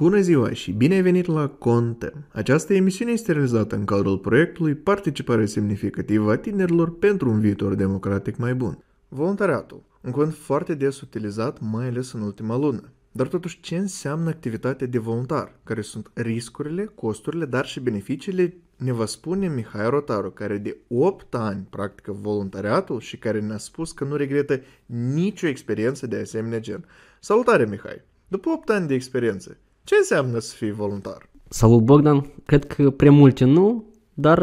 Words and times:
Bună 0.00 0.20
ziua 0.20 0.52
și 0.52 0.72
bine 0.72 0.94
ai 0.94 1.02
venit 1.02 1.26
la 1.26 1.48
Contem! 1.48 2.24
Această 2.32 2.74
emisiune 2.74 3.10
este 3.12 3.32
realizată 3.32 3.74
în 3.74 3.84
cadrul 3.84 4.18
proiectului 4.18 4.74
Participare 4.74 5.46
semnificativă 5.46 6.32
a 6.32 6.36
tinerilor 6.36 6.98
pentru 6.98 7.30
un 7.30 7.40
viitor 7.40 7.74
democratic 7.74 8.36
mai 8.36 8.54
bun. 8.54 8.84
Voluntariatul, 9.08 9.82
un 10.00 10.10
cuvânt 10.10 10.34
foarte 10.34 10.74
des 10.74 11.00
utilizat, 11.00 11.58
mai 11.60 11.86
ales 11.86 12.12
în 12.12 12.20
ultima 12.20 12.56
lună. 12.56 12.92
Dar 13.12 13.26
totuși, 13.26 13.60
ce 13.60 13.76
înseamnă 13.76 14.28
activitatea 14.28 14.86
de 14.86 14.98
voluntar? 14.98 15.58
Care 15.64 15.80
sunt 15.80 16.10
riscurile, 16.14 16.84
costurile, 16.84 17.44
dar 17.44 17.66
și 17.66 17.80
beneficiile? 17.80 18.56
Ne 18.76 18.92
va 18.92 19.06
spune 19.06 19.48
Mihai 19.48 19.90
Rotaru, 19.90 20.30
care 20.30 20.58
de 20.58 20.76
8 20.88 21.34
ani 21.34 21.66
practică 21.70 22.12
voluntariatul 22.12 23.00
și 23.00 23.18
care 23.18 23.40
ne-a 23.40 23.58
spus 23.58 23.92
că 23.92 24.04
nu 24.04 24.16
regretă 24.16 24.60
nicio 24.86 25.46
experiență 25.46 26.06
de 26.06 26.16
asemenea 26.16 26.60
gen. 26.60 26.84
Salutare, 27.20 27.64
Mihai! 27.64 28.02
După 28.28 28.50
8 28.50 28.70
ani 28.70 28.86
de 28.86 28.94
experiență, 28.94 29.56
ce 29.90 29.96
înseamnă 29.98 30.38
să 30.38 30.54
fii 30.54 30.70
voluntar? 30.70 31.28
Salut 31.48 31.82
Bogdan, 31.82 32.32
cred 32.46 32.64
că 32.64 32.90
prea 32.90 33.10
multe 33.10 33.44
nu, 33.44 33.84
dar 34.14 34.42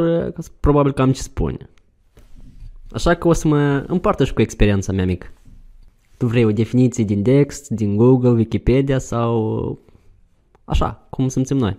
probabil 0.59 0.91
că 0.91 1.01
am 1.01 1.11
ce 1.11 1.21
spune. 1.21 1.69
Așa 2.91 3.15
că 3.15 3.27
o 3.27 3.33
să 3.33 3.47
mă 3.47 3.85
împărtăș 3.87 4.31
cu 4.31 4.41
experiența 4.41 4.91
mea 4.91 5.05
mică. 5.05 5.27
Tu 6.17 6.25
vrei 6.27 6.45
o 6.45 6.51
definiție 6.51 7.03
din 7.03 7.23
text, 7.23 7.69
din 7.69 7.95
Google, 7.95 8.29
Wikipedia 8.29 8.99
sau 8.99 9.79
așa, 10.65 11.07
cum 11.09 11.27
simțim 11.27 11.57
noi. 11.57 11.77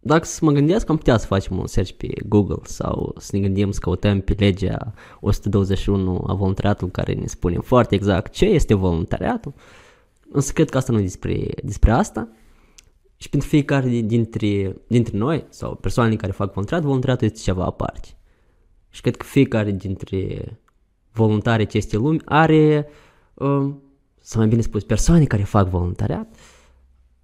Dacă 0.00 0.24
să 0.24 0.44
mă 0.44 0.52
gândesc, 0.52 0.90
am 0.90 0.96
putea 0.96 1.16
să 1.16 1.26
facem 1.26 1.58
un 1.58 1.66
search 1.66 1.92
pe 1.92 2.08
Google 2.28 2.60
sau 2.62 3.14
să 3.18 3.30
ne 3.32 3.40
gândim 3.42 3.70
să 3.70 3.78
căutăm 3.82 4.20
pe 4.20 4.34
legea 4.38 4.94
121 5.20 6.24
a 6.26 6.34
voluntariatului 6.34 6.92
care 6.92 7.12
ne 7.12 7.26
spune 7.26 7.58
foarte 7.58 7.94
exact 7.94 8.32
ce 8.32 8.44
este 8.44 8.74
voluntariatul. 8.74 9.52
Însă 10.32 10.52
cred 10.52 10.70
că 10.70 10.76
asta 10.76 10.92
nu 10.92 10.98
e 10.98 11.02
despre, 11.02 11.46
despre 11.62 11.90
asta. 11.90 12.28
Și 13.16 13.28
pentru 13.28 13.48
fiecare 13.48 13.88
dintre, 13.88 14.76
dintre 14.86 15.18
noi 15.18 15.46
sau 15.48 15.74
persoanele 15.74 16.16
care 16.16 16.32
fac 16.32 16.52
voluntariat, 16.52 16.84
voluntariatul 16.86 17.26
este 17.26 17.38
ceva 17.38 17.64
aparte. 17.64 18.08
Și 18.88 19.00
cred 19.00 19.16
că 19.16 19.24
fiecare 19.24 19.70
dintre 19.70 20.44
voluntari 21.12 21.62
acestei 21.62 21.98
lumi 21.98 22.20
are, 22.24 22.88
uh, 23.34 23.74
să 24.20 24.38
mai 24.38 24.48
bine 24.48 24.60
spus, 24.60 24.84
persoane 24.84 25.24
care 25.24 25.42
fac 25.42 25.68
voluntariat, 25.68 26.36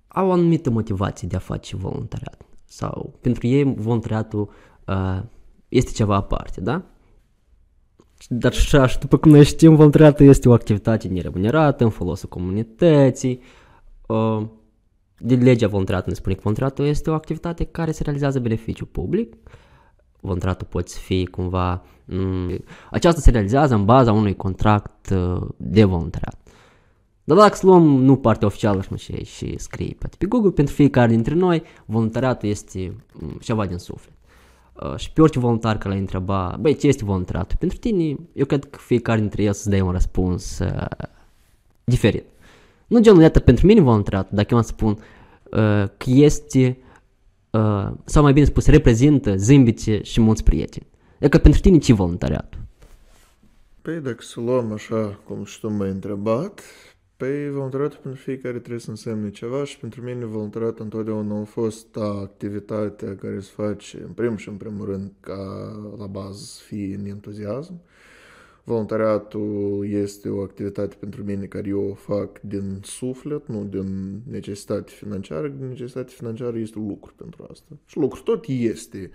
au 0.09 0.29
o 0.29 0.33
anumită 0.33 0.71
motivație 0.71 1.29
de 1.29 1.37
a 1.37 1.39
face 1.39 1.77
voluntariat. 1.77 2.43
Sau 2.65 3.19
pentru 3.21 3.47
ei 3.47 3.75
voluntariatul 3.75 4.51
uh, 4.87 5.23
este 5.69 5.91
ceva 5.93 6.17
aparte, 6.17 6.61
da? 6.61 6.85
Dar 8.29 8.53
așa, 8.53 8.87
și 8.87 8.99
după 8.99 9.17
cum 9.17 9.31
noi 9.31 9.45
știm, 9.45 9.75
voluntariatul 9.75 10.27
este 10.27 10.49
o 10.49 10.53
activitate 10.53 11.09
neremunerată 11.09 11.85
în 11.85 11.91
folosul 11.91 12.29
comunității. 12.29 13.41
Uh, 14.07 14.43
de 15.19 15.35
legea 15.35 15.69
voluntariatului 15.69 16.15
ne 16.15 16.21
spune 16.21 16.35
că 16.35 16.41
voluntariatul 16.43 16.87
este 16.87 17.11
o 17.11 17.15
activitate 17.15 17.65
care 17.65 17.91
se 17.91 18.03
realizează 18.03 18.41
beneficiu 18.41 18.87
public. 18.87 19.35
Voluntariatul 20.21 20.67
poate 20.71 20.91
fi 21.01 21.27
cumva... 21.27 21.83
Um, 22.13 22.59
aceasta 22.91 23.21
se 23.21 23.31
realizează 23.31 23.75
în 23.75 23.85
baza 23.85 24.13
unui 24.13 24.37
contract 24.37 25.11
uh, 25.11 25.49
de 25.57 25.85
voluntariat. 25.85 26.49
Dar 27.25 27.37
dacă 27.37 27.55
să 27.55 27.67
luăm 27.67 27.83
nu 27.83 28.17
partea 28.17 28.47
oficială 28.47 28.83
și, 28.83 28.97
și, 28.97 29.25
și 29.25 29.59
scrie 29.59 29.97
pe 30.19 30.27
Google, 30.27 30.51
pentru 30.51 30.75
fiecare 30.75 31.11
dintre 31.11 31.35
noi, 31.35 31.63
voluntariatul 31.85 32.49
este 32.49 32.97
um, 33.23 33.39
ceva 33.41 33.67
din 33.67 33.77
suflet. 33.77 34.18
Uh, 34.83 34.97
și 34.97 35.13
pe 35.13 35.21
orice 35.21 35.39
voluntar 35.39 35.79
care 35.79 35.89
l-ai 35.89 35.99
întreba, 35.99 36.57
băi, 36.61 36.77
ce 36.77 36.87
este 36.87 37.05
voluntariatul? 37.05 37.57
Pentru 37.59 37.79
tine, 37.79 38.17
eu 38.33 38.45
cred 38.45 38.65
că 38.65 38.79
fiecare 38.79 39.21
dintre 39.21 39.43
ei 39.43 39.55
să-ți 39.55 39.69
dea 39.69 39.85
un 39.85 39.91
răspuns 39.91 40.59
uh, 40.59 40.87
diferit. 41.85 42.25
Nu 42.87 43.01
genul, 43.01 43.23
iată, 43.23 43.41
pentru 43.41 43.67
mine 43.67 43.81
voluntariatul, 43.81 44.37
dacă 44.37 44.49
eu 44.51 44.57
am 44.57 44.65
spun 44.65 44.91
uh, 44.91 45.85
că 45.97 46.07
este, 46.07 46.79
uh, 47.51 47.89
sau 48.05 48.23
mai 48.23 48.33
bine 48.33 48.45
spus, 48.45 48.67
reprezintă 48.67 49.37
zâmbice 49.37 50.01
și 50.03 50.21
mulți 50.21 50.43
prieteni. 50.43 50.87
Adică 51.21 51.39
pentru 51.39 51.61
tine 51.61 51.79
ce 51.79 51.93
voluntariatul? 51.93 52.61
Păi 53.83 54.01
dacă 54.01 54.23
să 54.23 54.41
luăm 54.41 54.73
așa 54.73 55.19
cum 55.25 55.45
și 55.45 55.61
tu 55.61 55.71
m-ai 55.71 55.91
întrebat, 55.91 56.61
Păi, 57.19 57.51
voluntariatul 57.51 57.99
pentru 58.03 58.21
fiecare 58.21 58.59
trebuie 58.59 58.81
să 58.81 58.91
însemne 58.91 59.31
ceva 59.31 59.65
și 59.65 59.79
pentru 59.79 60.03
mine 60.03 60.25
voluntariatul 60.25 60.85
întotdeauna 60.85 61.41
a 61.41 61.45
fost 61.45 61.97
activitatea 61.97 63.17
care 63.17 63.41
se 63.41 63.51
face 63.55 64.03
în 64.07 64.13
primul 64.13 64.37
și 64.37 64.49
în 64.49 64.57
primul 64.57 64.87
rând 64.87 65.13
ca 65.21 65.37
la 65.99 66.07
bază 66.07 66.45
să 66.45 66.63
fie 66.63 66.95
în 66.95 67.05
entuziasm. 67.05 67.81
Voluntariatul 68.65 69.87
este 69.89 70.29
o 70.29 70.41
activitate 70.41 70.97
pentru 71.01 71.25
mine 71.25 71.47
care 71.47 71.69
eu 71.69 71.89
o 71.91 71.95
fac 71.95 72.41
din 72.41 72.81
suflet, 72.83 73.47
nu 73.47 73.65
din 73.65 74.21
necesitate 74.31 74.93
financiară. 74.93 75.49
Din 75.49 75.69
necesitate 75.69 76.13
financiară 76.17 76.59
este 76.59 76.79
lucru 76.79 77.13
pentru 77.17 77.47
asta. 77.51 77.67
Și 77.87 77.99
lucru 77.99 78.23
tot 78.23 78.45
este 78.47 79.11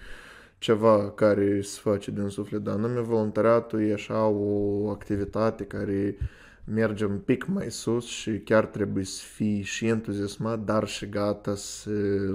ceva 0.57 1.11
care 1.11 1.61
se 1.61 1.79
face 1.81 2.11
din 2.11 2.27
suflet, 2.27 2.61
dar 2.61 2.75
nume 2.75 2.99
voluntariatul 2.99 3.81
e 3.81 3.93
așa 3.93 4.27
o 4.27 4.89
activitate 4.89 5.63
care 5.63 6.17
merge 6.65 7.05
un 7.05 7.17
pic 7.17 7.45
mai 7.47 7.71
sus 7.71 8.05
și 8.05 8.31
chiar 8.31 8.65
trebuie 8.65 9.03
să 9.03 9.21
fii 9.35 9.61
și 9.61 9.87
entuziasmat, 9.87 10.59
dar 10.59 10.87
și 10.87 11.09
gata 11.09 11.55
să 11.55 11.89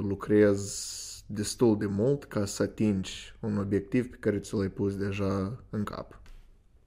lucrezi 0.09 0.97
destul 1.27 1.79
de 1.79 1.87
mult 1.87 2.25
ca 2.25 2.45
să 2.45 2.63
atingi 2.63 3.35
un 3.41 3.59
obiectiv 3.59 4.11
pe 4.11 4.17
care 4.21 4.39
ți 4.39 4.55
l-ai 4.55 4.69
pus 4.69 4.97
deja 4.97 5.63
în 5.71 5.83
cap. 5.83 6.21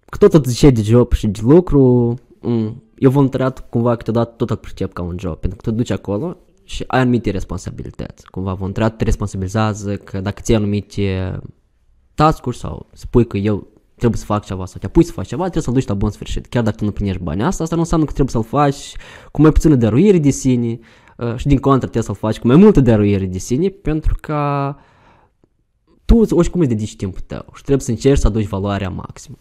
Că 0.05 0.27
tot 0.27 0.45
zice 0.45 0.69
de 0.69 0.81
job 0.81 1.11
și 1.11 1.27
de 1.27 1.39
lucru, 1.43 2.13
eu 2.97 3.09
voluntariat 3.09 3.69
cumva 3.69 3.95
câteodată 3.95 4.33
tot 4.37 4.49
îl 4.49 4.57
percep 4.57 4.93
ca 4.93 5.01
un 5.01 5.19
job, 5.19 5.35
pentru 5.35 5.59
că 5.61 5.69
tu 5.69 5.75
duci 5.75 5.89
acolo 5.89 6.37
și 6.63 6.83
ai 6.87 6.99
anumite 6.99 7.31
responsabilități. 7.31 8.29
Cumva 8.29 8.53
voluntariat 8.53 8.97
te 8.97 9.03
responsabilizează 9.03 9.97
că 9.97 10.21
dacă 10.21 10.41
ți-ai 10.41 10.57
anumite 10.57 11.39
task 12.13 12.53
sau 12.53 12.89
spui 12.93 13.27
că 13.27 13.37
eu 13.37 13.67
trebuie 14.01 14.19
să 14.19 14.25
fac 14.25 14.45
ceva 14.45 14.65
sau 14.65 14.79
te 14.79 14.85
apui 14.85 15.03
să 15.03 15.11
faci 15.11 15.27
ceva, 15.27 15.41
trebuie 15.41 15.63
să-l 15.63 15.73
duci 15.73 15.87
la 15.87 15.93
bun 15.93 16.09
sfârșit. 16.09 16.45
Chiar 16.45 16.63
dacă 16.63 16.75
tu 16.75 16.85
nu 16.85 16.91
primești 16.91 17.21
bani 17.21 17.43
asta, 17.43 17.63
asta 17.63 17.75
nu 17.75 17.81
înseamnă 17.81 18.05
că 18.05 18.11
trebuie 18.11 18.33
să-l 18.33 18.59
faci 18.59 18.95
cu 19.31 19.41
mai 19.41 19.51
puțină 19.51 19.75
dăruire 19.75 20.17
de 20.17 20.29
sine 20.29 20.79
uh, 21.17 21.35
și 21.35 21.47
din 21.47 21.57
contră 21.57 21.87
trebuie 21.89 22.03
să-l 22.03 22.15
faci 22.15 22.39
cu 22.39 22.47
mai 22.47 22.55
multă 22.55 22.79
dăruire 22.79 23.25
de 23.25 23.37
sine 23.37 23.67
pentru 23.69 24.15
că 24.21 24.75
tu 26.05 26.17
oricum 26.29 26.59
îți 26.59 26.69
dedici 26.69 26.95
timpul 26.95 27.21
tău 27.27 27.45
și 27.55 27.61
trebuie 27.63 27.85
să 27.85 27.91
încerci 27.91 28.19
să 28.19 28.27
aduci 28.27 28.47
valoarea 28.47 28.89
maximă. 28.89 29.35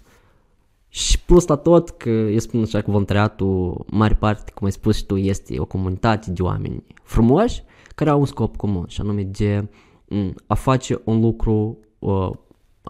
Și 0.88 1.20
plus 1.20 1.46
la 1.46 1.56
tot 1.56 1.90
că 1.90 2.08
eu 2.08 2.38
spun 2.38 2.62
așa 2.62 2.80
că 2.80 2.90
voluntariatul, 2.90 3.84
mare 3.90 4.14
parte, 4.14 4.52
cum 4.54 4.66
ai 4.66 4.72
spus 4.72 4.96
și 4.96 5.06
tu, 5.06 5.16
este 5.16 5.60
o 5.60 5.64
comunitate 5.64 6.30
de 6.30 6.42
oameni 6.42 6.84
frumoși 7.02 7.62
care 7.94 8.10
au 8.10 8.18
un 8.18 8.26
scop 8.26 8.56
comun 8.56 8.84
și 8.88 9.00
anume 9.00 9.22
de 9.22 9.68
mm, 10.08 10.34
a 10.46 10.54
face 10.54 11.00
un 11.04 11.20
lucru 11.20 11.78
uh, 11.98 12.30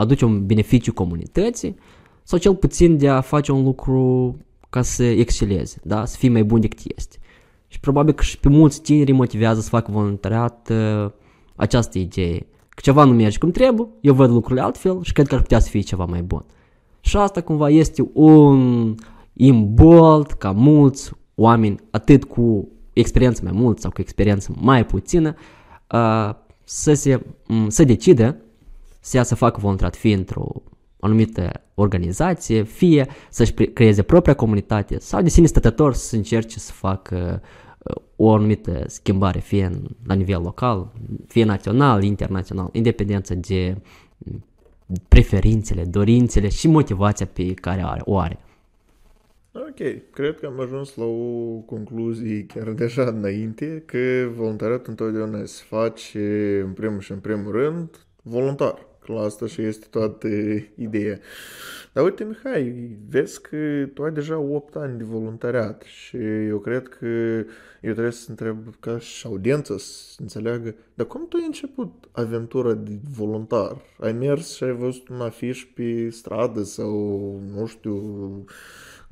aduce 0.01 0.25
un 0.25 0.47
beneficiu 0.47 0.93
comunității 0.93 1.77
sau 2.23 2.39
cel 2.39 2.55
puțin 2.55 2.97
de 2.97 3.09
a 3.09 3.21
face 3.21 3.53
un 3.53 3.65
lucru 3.65 4.37
ca 4.71 4.83
să 4.83 5.05
exceleze, 5.05 5.81
da? 5.83 6.05
să 6.05 6.17
fii 6.17 6.29
mai 6.29 6.45
bun 6.45 6.61
decât 6.61 6.79
este. 6.97 7.17
Și 7.67 7.81
probabil 7.81 8.15
că 8.15 8.23
și 8.23 8.39
pe 8.39 8.49
mulți 8.49 8.83
tineri 8.83 9.13
motivează 9.13 9.61
să 9.61 9.69
facă 9.69 9.91
voluntariat 9.91 10.71
uh, 10.71 11.11
această 11.57 11.99
idee. 11.99 12.39
Că 12.69 12.81
ceva 12.83 13.05
nu 13.05 13.13
merge 13.13 13.39
cum 13.39 13.51
trebuie, 13.51 13.89
eu 14.01 14.15
văd 14.15 14.31
lucrurile 14.31 14.65
altfel 14.65 15.03
și 15.03 15.13
cred 15.13 15.27
că 15.27 15.35
ar 15.35 15.41
putea 15.41 15.59
să 15.59 15.69
fie 15.69 15.81
ceva 15.81 16.05
mai 16.05 16.23
bun. 16.23 16.45
Și 17.01 17.17
asta 17.17 17.41
cumva 17.41 17.69
este 17.69 18.11
un 18.13 18.95
imbold 19.33 20.27
ca 20.27 20.51
mulți 20.51 21.11
oameni, 21.35 21.77
atât 21.91 22.25
cu 22.25 22.69
experiență 22.93 23.41
mai 23.45 23.53
mult 23.55 23.81
sau 23.81 23.91
cu 23.91 24.01
experiență 24.01 24.53
mai 24.61 24.87
puțină, 24.87 25.35
uh, 25.93 26.35
să 26.65 26.93
se 26.93 27.23
să 27.69 27.85
decide 27.85 28.41
să 29.01 29.17
ia 29.17 29.23
să 29.23 29.35
facă 29.35 29.61
voluntariat 29.61 29.97
fie 29.97 30.15
într-o 30.15 30.63
anumită 31.01 31.51
organizație, 31.75 32.63
fie 32.63 33.07
să-și 33.31 33.53
creeze 33.53 34.03
propria 34.03 34.35
comunitate 34.35 34.99
sau 34.99 35.23
de 35.23 35.29
sine 35.29 35.47
stătător 35.47 35.95
să 35.95 36.17
încerce 36.17 36.59
să 36.59 36.73
facă 36.73 37.43
uh, 37.79 37.97
o 38.17 38.33
anumită 38.33 38.85
schimbare, 38.87 39.39
fie 39.39 39.65
în, 39.65 39.83
la 40.07 40.15
nivel 40.15 40.43
local, 40.43 40.93
fie 41.27 41.45
național, 41.45 42.03
internațional, 42.03 42.69
independență 42.73 43.35
de 43.35 43.77
preferințele, 45.09 45.85
dorințele 45.85 46.49
și 46.49 46.69
motivația 46.69 47.27
pe 47.33 47.55
care 47.55 47.83
are, 47.85 48.01
o 48.05 48.19
are. 48.19 48.39
Ok, 49.53 50.11
cred 50.11 50.39
că 50.41 50.47
am 50.47 50.61
ajuns 50.61 50.95
la 50.95 51.05
o 51.05 51.55
concluzie 51.67 52.47
chiar 52.47 52.69
deja 52.69 53.03
înainte 53.03 53.83
că 53.87 54.29
voluntariatul 54.37 54.87
întotdeauna 54.89 55.45
se 55.45 55.63
face 55.69 56.61
în 56.65 56.73
primul 56.73 57.01
și 57.01 57.13
în 57.13 57.19
primul 57.19 57.53
rând 57.53 58.07
voluntar. 58.23 58.90
La 59.11 59.21
asta 59.21 59.47
și 59.47 59.63
este 59.63 59.87
toată 59.91 60.29
ideea. 60.75 61.19
Dar 61.93 62.05
uite, 62.05 62.25
Mihai, 62.25 62.97
vezi 63.09 63.41
că 63.41 63.87
tu 63.95 64.03
ai 64.03 64.13
deja 64.13 64.39
8 64.39 64.77
ani 64.77 64.99
de 64.99 65.05
voluntariat 65.05 65.83
și 65.83 66.17
eu 66.47 66.59
cred 66.59 66.89
că 66.89 67.07
eu 67.81 67.93
trebuie 67.93 68.11
să 68.11 68.27
întreb 68.29 68.75
ca 68.81 68.99
și 68.99 69.27
audiența 69.27 69.75
să 69.79 70.17
înțeleagă, 70.19 70.75
dar 70.95 71.07
cum 71.07 71.29
tu 71.29 71.37
ai 71.37 71.47
început 71.47 72.09
aventura 72.13 72.75
de 72.75 72.99
voluntar? 73.11 73.77
Ai 74.01 74.13
mers 74.13 74.55
și 74.55 74.65
ai 74.65 74.73
văzut 74.73 75.09
un 75.09 75.21
afiș 75.21 75.67
pe 75.75 76.11
stradă 76.11 76.63
sau, 76.63 77.41
nu 77.55 77.67
știu, 77.67 78.45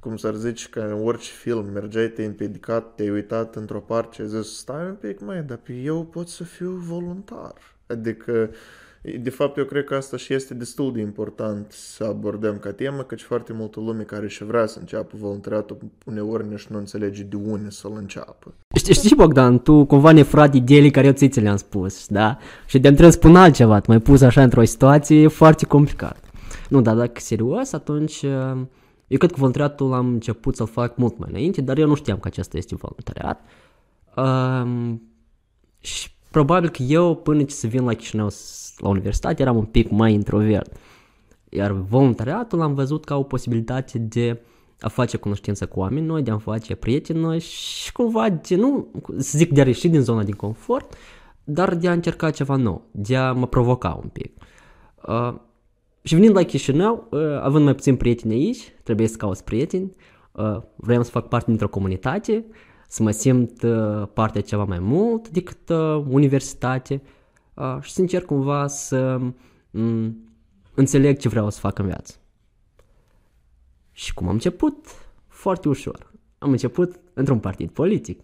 cum 0.01 0.17
s-ar 0.17 0.35
zice, 0.35 0.69
că 0.69 0.81
în 0.81 1.07
orice 1.07 1.31
film 1.31 1.71
mergeai, 1.73 2.09
te-ai 2.09 2.27
împiedicat, 2.27 2.95
te-ai 2.95 3.11
uitat 3.11 3.57
într-o 3.57 3.81
parte 3.81 4.15
și 4.15 4.21
ai 4.21 4.29
zis, 4.29 4.57
stai 4.57 4.87
un 4.87 4.95
pic, 4.95 5.21
mai, 5.21 5.43
dar 5.43 5.57
pe 5.57 5.73
eu 5.73 6.05
pot 6.05 6.29
să 6.29 6.45
fiu 6.45 6.71
voluntar. 6.71 7.55
Adică, 7.87 8.51
de 9.21 9.31
fapt, 9.31 9.57
eu 9.57 9.65
cred 9.65 9.85
că 9.85 9.95
asta 9.95 10.17
și 10.17 10.35
este 10.35 10.55
destul 10.55 10.93
de 10.93 11.01
important 11.01 11.73
să 11.73 12.05
abordăm 12.05 12.59
ca 12.59 12.73
temă, 12.73 13.03
căci 13.03 13.23
foarte 13.23 13.53
multă 13.53 13.81
lume 13.81 14.03
care 14.03 14.29
și 14.29 14.45
vrea 14.45 14.67
să 14.67 14.79
înceapă 14.79 15.17
voluntariatul, 15.19 15.79
uneori 16.07 16.49
nici 16.49 16.67
nu 16.67 16.79
înțelege 16.79 17.23
de 17.23 17.37
unde 17.37 17.71
să-l 17.71 17.93
înceapă. 17.97 18.55
Știi, 18.75 18.95
știi, 18.95 19.17
Bogdan, 19.17 19.59
tu 19.59 19.85
cumva 19.85 20.13
ne 20.13 20.23
furat 20.23 20.55
ideile 20.55 20.91
care 20.91 21.07
eu 21.07 21.13
ți 21.13 21.29
ți 21.29 21.41
le-am 21.41 21.57
spus, 21.57 22.07
da? 22.07 22.39
Și 22.67 22.79
de-am 22.79 22.93
trebuie 22.95 23.13
să 23.13 23.19
spun 23.19 23.37
altceva, 23.37 23.81
mai 23.87 24.01
pus 24.01 24.21
așa 24.21 24.43
într-o 24.43 24.65
situație 24.65 25.29
foarte 25.29 25.67
complicată. 25.67 26.21
Nu, 26.69 26.81
dar 26.81 26.97
dacă 26.97 27.21
serios, 27.21 27.73
atunci 27.73 28.23
eu 29.09 29.19
cred 29.19 29.31
că 29.31 29.37
voluntariatul 29.37 29.93
am 29.93 30.07
început 30.07 30.57
să-l 30.57 30.67
fac 30.67 30.97
mult 30.97 31.19
mai 31.19 31.29
înainte, 31.31 31.61
dar 31.61 31.79
eu 31.79 31.87
nu 31.87 31.95
știam 31.95 32.19
că 32.19 32.29
acesta 32.29 32.57
este 32.57 32.75
voluntariat. 32.75 33.41
Um, 34.17 35.03
și 35.81 36.11
probabil 36.31 36.69
că 36.69 36.83
eu, 36.83 37.15
până 37.15 37.43
ce 37.43 37.55
să 37.55 37.67
vin 37.67 37.85
la 37.85 37.95
Chișinău 37.95 38.29
la 38.79 38.89
universitate, 38.89 39.43
eram 39.43 39.57
un 39.57 39.65
pic 39.65 39.91
mai 39.91 40.13
introvert. 40.13 40.77
Iar 41.49 41.73
voluntariatul 41.73 42.61
am 42.61 42.75
văzut 42.75 43.05
ca 43.05 43.17
o 43.17 43.23
posibilitate 43.23 43.99
de 43.99 44.41
a 44.81 44.89
face 44.89 45.17
cunoștință 45.17 45.67
cu 45.67 45.81
oameni 45.81 46.07
noi, 46.07 46.23
de 46.23 46.31
a 46.31 46.39
face 46.39 46.75
prieteni 46.75 47.21
noi 47.21 47.39
și 47.39 47.93
cumva 47.93 48.29
de, 48.29 48.57
nu, 48.57 48.87
să 49.17 49.39
zic, 49.39 49.53
de 49.53 49.61
a 49.61 49.67
ieși 49.67 49.89
din 49.89 50.01
zona 50.01 50.23
de 50.23 50.33
confort, 50.33 50.95
dar 51.45 51.75
de 51.75 51.89
a 51.89 51.93
încerca 51.93 52.31
ceva 52.31 52.57
nou, 52.57 52.83
de 52.91 53.17
a 53.17 53.33
mă 53.33 53.47
provoca 53.47 53.99
un 54.03 54.09
pic. 54.09 54.33
Uh, 55.07 55.35
și 56.03 56.15
venind 56.15 56.35
la 56.35 56.43
Chișinău, 56.43 57.07
uh, 57.11 57.21
având 57.41 57.65
mai 57.65 57.75
puțin 57.75 57.97
prieteni 57.97 58.35
aici, 58.35 58.73
trebuie 58.83 59.09
să 59.09 59.17
cauți 59.17 59.45
prieteni, 59.45 59.91
uh, 60.33 60.61
vreau 60.77 61.03
să 61.03 61.11
fac 61.11 61.29
parte 61.29 61.47
dintr-o 61.47 61.69
comunitate, 61.69 62.45
să 62.89 63.03
mă 63.03 63.11
simt 63.11 63.63
uh, 63.63 64.09
partea 64.13 64.41
ceva 64.41 64.65
mai 64.65 64.79
mult 64.79 65.29
decât 65.29 65.69
uh, 65.69 66.05
universitate 66.09 67.03
uh, 67.59 67.77
și 67.81 67.93
să 67.93 68.01
încerc 68.01 68.25
cumva 68.25 68.67
să 68.67 69.21
um, 69.71 70.17
înțeleg 70.75 71.19
ce 71.19 71.29
vreau 71.29 71.51
să 71.51 71.61
fac 71.61 71.79
în 71.79 71.87
viață. 71.87 72.15
Și 73.93 74.15
cum 74.15 74.27
am 74.27 74.33
început? 74.33 74.87
Foarte 75.27 75.69
ușor. 75.69 76.13
Am 76.39 76.51
început 76.51 77.01
într-un 77.15 77.39
partid 77.39 77.71
politic. 77.71 78.21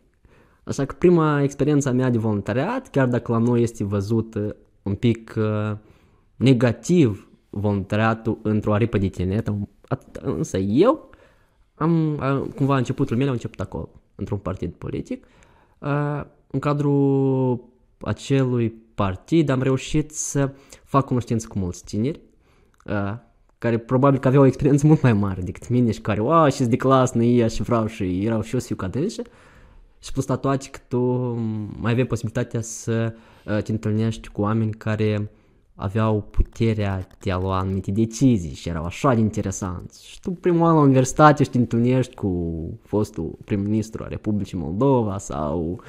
Așa 0.65 0.85
că 0.85 0.95
prima 0.99 1.43
experiență 1.43 1.93
mea 1.93 2.11
de 2.11 2.19
voluntariat, 2.19 2.91
chiar 2.91 3.09
dacă 3.09 3.33
la 3.33 3.39
noi 3.39 3.63
este 3.63 3.85
văzut 3.85 4.55
un 4.83 4.95
pic 4.95 5.35
uh, 5.37 5.77
negativ 6.37 7.29
voluntariatul 7.51 8.39
într-o 8.43 8.73
aripă 8.73 8.99
de 8.99 9.09
tineret, 9.09 9.53
însă 10.13 10.59
eu 10.59 11.11
am, 11.75 12.21
cumva 12.55 12.77
începutul 12.77 13.17
meu 13.17 13.29
a 13.29 13.33
început 13.33 13.61
acolo, 13.61 13.89
într-un 14.15 14.39
partid 14.39 14.73
politic. 14.73 15.27
În 16.47 16.59
cadrul 16.59 17.65
acelui 18.05 18.75
partid 18.95 19.49
am 19.49 19.63
reușit 19.63 20.11
să 20.11 20.51
fac 20.85 21.05
cunoștință 21.07 21.47
cu 21.47 21.59
mulți 21.59 21.85
tineri, 21.85 22.21
care 23.59 23.79
probabil 23.79 24.19
că 24.19 24.29
aveau 24.29 24.43
o 24.43 24.47
experiență 24.47 24.87
mult 24.87 25.03
mai 25.03 25.13
mare 25.13 25.41
decât 25.41 25.69
mine 25.69 25.91
și 25.91 26.01
care, 26.01 26.21
wow, 26.21 26.49
și 26.49 26.65
de 26.65 26.77
clasă, 26.77 27.19
nu 27.19 27.49
și 27.49 27.63
vreau 27.63 27.87
și 27.87 28.25
erau 28.25 28.43
și 28.43 28.55
eu 28.55 28.61
să 28.61 28.67
fiu 28.67 28.77
ca 28.77 28.89
dânșă. 28.89 29.23
Și 29.99 30.13
plus 30.13 30.25
toate 30.25 30.69
că 30.71 30.79
tu 30.89 31.01
mai 31.81 31.91
aveai 31.91 32.07
posibilitatea 32.07 32.61
să 32.61 33.15
te 33.45 33.73
întâlnești 33.73 34.29
cu 34.29 34.41
oameni 34.41 34.73
care 34.73 35.31
aveau 35.75 36.21
puterea 36.31 37.09
de 37.21 37.31
a 37.31 37.39
lua 37.39 37.59
anumite 37.59 37.91
decizii 37.91 38.55
și 38.55 38.69
erau 38.69 38.85
așa 38.85 39.15
de 39.15 39.21
interesanți. 39.21 40.07
Și 40.07 40.21
tu 40.21 40.31
prima 40.31 40.63
oară 40.63 40.75
la 40.75 40.81
universitate 40.81 41.45
și 41.45 41.51
te 41.51 41.59
întâlnești 41.59 42.15
cu 42.15 42.63
fostul 42.83 43.39
prim-ministru 43.45 44.03
a 44.03 44.09
Republicii 44.09 44.59
Moldova 44.59 45.19
sau 45.19 45.81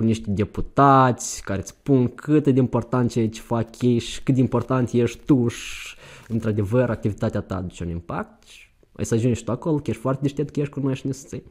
cu 0.00 0.06
niște 0.06 0.30
deputați 0.30 1.42
care 1.42 1.58
îți 1.60 1.68
spun 1.68 2.08
cât 2.08 2.44
de 2.44 2.58
important 2.58 3.10
ce 3.10 3.30
fac 3.30 3.82
ei 3.82 3.98
și 3.98 4.22
cât 4.22 4.34
de 4.34 4.40
important 4.40 4.90
ești 4.92 5.24
tu 5.24 5.48
și 5.48 5.96
într-adevăr 6.28 6.90
activitatea 6.90 7.40
ta 7.40 7.56
aduce 7.56 7.84
un 7.84 7.90
impact 7.90 8.46
și 8.46 8.68
ai 8.92 9.04
să 9.04 9.14
ajungi 9.14 9.38
și 9.38 9.44
tu 9.44 9.50
acolo, 9.50 9.76
că 9.76 9.90
ești 9.90 10.00
foarte 10.00 10.22
deștept, 10.22 10.52
că 10.52 10.60
ești 10.60 10.72
cunoști 10.72 11.12
și 11.12 11.42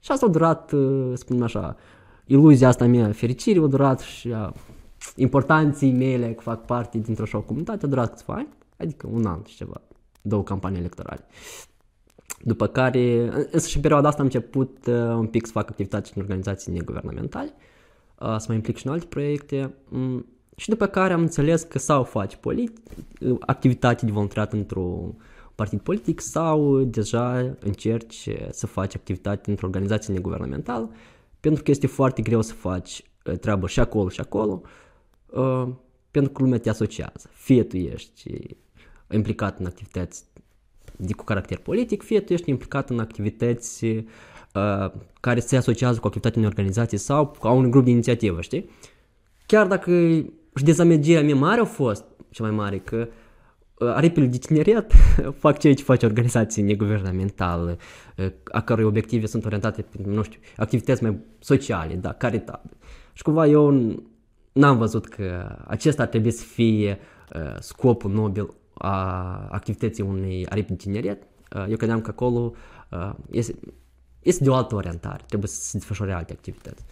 Și 0.00 0.10
asta 0.10 0.26
a 0.26 0.28
durat, 0.28 0.72
spunem 1.14 1.42
așa, 1.42 1.76
iluzia 2.26 2.68
asta 2.68 2.86
mea, 2.86 3.12
fericire 3.12 3.58
a 3.58 3.66
durat 3.66 4.00
și 4.00 4.32
a 4.32 4.52
importanții 5.16 5.92
mele 5.92 6.32
că 6.32 6.40
fac 6.40 6.64
parte 6.64 6.98
dintr-o 6.98 7.22
așa 7.22 7.38
comunitate 7.38 7.84
a 7.84 7.88
durat 7.88 8.10
câțiva 8.14 8.34
ani, 8.34 8.48
adică 8.76 9.08
un 9.12 9.26
an 9.26 9.40
și 9.46 9.56
ceva, 9.56 9.80
două 10.22 10.42
campanii 10.42 10.78
electorale. 10.78 11.26
După 12.42 12.66
care, 12.66 13.30
însă 13.50 13.68
și 13.68 13.76
în 13.76 13.82
perioada 13.82 14.08
asta 14.08 14.20
am 14.20 14.26
început 14.26 14.86
uh, 14.86 14.94
un 14.94 15.26
pic 15.26 15.46
să 15.46 15.52
fac 15.52 15.70
activități 15.70 16.12
în 16.14 16.22
organizații 16.22 16.72
neguvernamentale, 16.72 17.52
uh, 17.56 17.72
să 18.18 18.44
mă 18.48 18.54
implic 18.54 18.76
și 18.76 18.86
în 18.86 18.92
alte 18.92 19.06
proiecte 19.06 19.74
um, 19.90 20.26
și 20.56 20.68
după 20.68 20.86
care 20.86 21.12
am 21.12 21.20
înțeles 21.20 21.62
că 21.62 21.78
sau 21.78 22.04
faci 22.04 22.36
polit- 22.36 22.80
activitate 23.40 24.04
de 24.04 24.12
voluntariat 24.12 24.52
într-un 24.52 25.14
partid 25.54 25.80
politic 25.80 26.20
sau 26.20 26.80
deja 26.82 27.56
încerci 27.60 28.28
să 28.50 28.66
faci 28.66 28.94
activitate 28.94 29.50
într-o 29.50 29.66
organizație 29.66 30.14
neguvernamentală 30.14 30.90
pentru 31.40 31.62
că 31.62 31.70
este 31.70 31.86
foarte 31.86 32.22
greu 32.22 32.42
să 32.42 32.52
faci 32.52 33.02
uh, 33.24 33.38
treabă 33.38 33.66
și 33.66 33.80
acolo 33.80 34.08
și 34.08 34.20
acolo 34.20 34.62
uh, 35.26 35.68
pentru 36.10 36.32
că 36.32 36.42
lumea 36.42 36.58
te 36.58 36.68
asociază. 36.68 37.28
Fie 37.32 37.62
tu 37.62 37.76
ești 37.76 38.56
implicat 39.10 39.58
în 39.58 39.66
activități 39.66 40.24
de 40.96 41.12
cu 41.12 41.24
caracter 41.24 41.58
politic, 41.58 42.02
fie 42.02 42.20
tu 42.20 42.32
ești 42.32 42.50
implicat 42.50 42.90
în 42.90 42.98
activități 42.98 43.84
uh, 43.84 44.04
care 45.20 45.40
se 45.40 45.56
asociază 45.56 45.98
cu 46.00 46.06
activitatea 46.06 46.38
unei 46.40 46.52
organizații 46.56 46.98
sau 46.98 47.26
cu 47.26 47.48
un 47.48 47.70
grup 47.70 47.84
de 47.84 47.90
inițiativă, 47.90 48.40
știi? 48.40 48.70
Chiar 49.46 49.66
dacă 49.66 49.90
și 50.54 50.64
dezamăgirea 50.64 51.22
mea 51.22 51.34
mare 51.34 51.60
a 51.60 51.64
fost, 51.64 52.04
cea 52.30 52.42
mai 52.42 52.52
mare, 52.52 52.78
că 52.78 53.08
uh, 53.78 53.88
aripile 53.88 54.26
de 54.26 54.38
tineret 54.38 54.92
fac 55.42 55.58
ceea 55.58 55.74
ce 55.74 55.82
face 55.82 56.06
organizații 56.06 56.62
neguvernamentale, 56.62 57.76
uh, 58.16 58.26
a 58.52 58.60
cărui 58.60 58.84
obiective 58.84 59.26
sunt 59.26 59.44
orientate 59.44 59.82
pe, 59.82 59.98
nu 60.04 60.22
știu, 60.22 60.40
activități 60.56 61.02
mai 61.02 61.18
sociale, 61.38 61.94
da, 61.94 62.12
caritabile. 62.12 62.76
Și 63.12 63.22
cumva 63.22 63.46
eu 63.46 63.94
n-am 64.52 64.78
văzut 64.78 65.06
că 65.06 65.56
acesta 65.66 66.02
ar 66.02 66.08
trebui 66.08 66.30
să 66.30 66.44
fie 66.44 66.98
uh, 67.34 67.56
scopul 67.58 68.10
nobil 68.10 68.54
a 68.74 69.48
activității 69.50 70.02
unei 70.02 70.46
aripi 70.48 70.68
de 70.68 70.74
tineret. 70.74 71.22
Uh, 71.56 71.66
eu 71.68 71.76
credeam 71.76 72.00
că 72.00 72.10
acolo 72.10 72.52
uh, 72.90 73.12
este, 73.30 73.54
este 74.24 74.44
de 74.44 74.50
o 74.50 74.54
altă 74.54 74.74
orientare, 74.74 75.24
trebuie 75.26 75.48
să 75.48 75.60
se 75.60 75.78
desfășoare 75.78 76.12
alte 76.12 76.32
activități. 76.32 76.84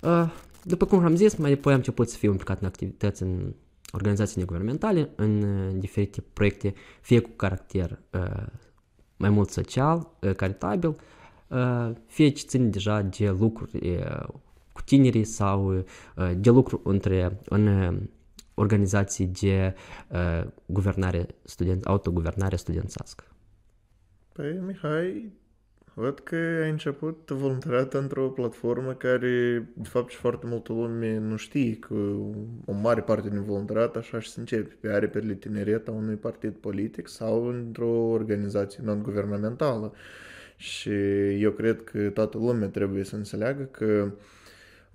Uh, 0.00 0.30
după 0.62 0.86
cum 0.86 1.04
am 1.04 1.16
zis, 1.16 1.34
mai 1.34 1.52
apoi 1.52 1.72
am 1.72 1.78
început 1.78 2.08
să 2.08 2.16
fiu 2.16 2.30
implicat 2.30 2.60
în 2.60 2.66
activități 2.66 3.22
în 3.22 3.54
organizații 3.92 4.38
neguvernamentale, 4.38 5.10
în 5.16 5.42
uh, 5.42 5.72
diferite 5.74 6.24
proiecte, 6.32 6.74
fie 7.00 7.20
cu 7.20 7.30
caracter 7.36 7.98
uh, 8.12 8.46
mai 9.16 9.30
mult 9.30 9.50
social, 9.50 10.10
uh, 10.20 10.34
caritabil, 10.34 10.96
uh, 11.48 11.90
fie 12.06 12.28
ce 12.28 12.44
țin 12.46 12.70
deja 12.70 13.02
de 13.02 13.30
lucruri 13.30 13.90
uh, 13.90 14.28
cu 14.72 14.82
tinerii 14.84 15.24
sau 15.24 15.76
uh, 15.76 15.84
de 16.36 16.50
lucru 16.50 16.80
între, 16.84 17.40
în 17.44 17.66
uh, 17.66 17.96
organizații 18.54 19.26
de 19.26 19.74
uh, 20.08 20.46
guvernare 20.66 21.26
student, 21.42 21.84
autoguvernare 21.84 22.56
studențească. 22.56 23.24
Păi, 24.32 24.58
Mihai, 24.66 25.32
văd 25.94 26.18
că 26.18 26.36
ai 26.62 26.70
început 26.70 27.30
voluntariat 27.30 27.94
într-o 27.94 28.28
platformă 28.28 28.92
care, 28.92 29.66
de 29.74 29.88
fapt, 29.88 30.10
și 30.10 30.16
foarte 30.16 30.46
multă 30.46 30.72
lume 30.72 31.18
nu 31.18 31.36
știe 31.36 31.76
că 31.76 31.94
o 32.64 32.72
mare 32.72 33.00
parte 33.00 33.28
din 33.28 33.42
voluntariat 33.42 33.96
așa 33.96 34.20
și 34.20 34.30
se 34.30 34.40
începe 34.40 34.76
pe 34.80 34.88
aripile 34.88 35.34
tineret 35.34 35.88
a 35.88 35.90
unui 35.90 36.14
partid 36.14 36.54
politic 36.54 37.08
sau 37.08 37.46
într-o 37.46 37.90
organizație 37.90 38.82
non-guvernamentală. 38.84 39.92
Și 40.56 40.90
eu 41.40 41.50
cred 41.50 41.84
că 41.84 42.10
toată 42.10 42.38
lumea 42.38 42.68
trebuie 42.68 43.04
să 43.04 43.16
înțeleagă 43.16 43.62
că 43.62 44.12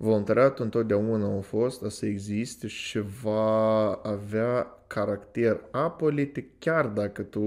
Voluntariatul 0.02 0.64
întotdeauna 0.64 1.36
a 1.36 1.40
fost, 1.40 1.82
o 1.82 1.88
să 1.88 2.06
existe 2.06 2.66
și 2.66 3.00
va 3.22 3.92
avea 3.92 4.66
caracter 4.86 5.60
apolitic 5.70 6.46
chiar 6.58 6.86
dacă 6.86 7.22
tu 7.22 7.40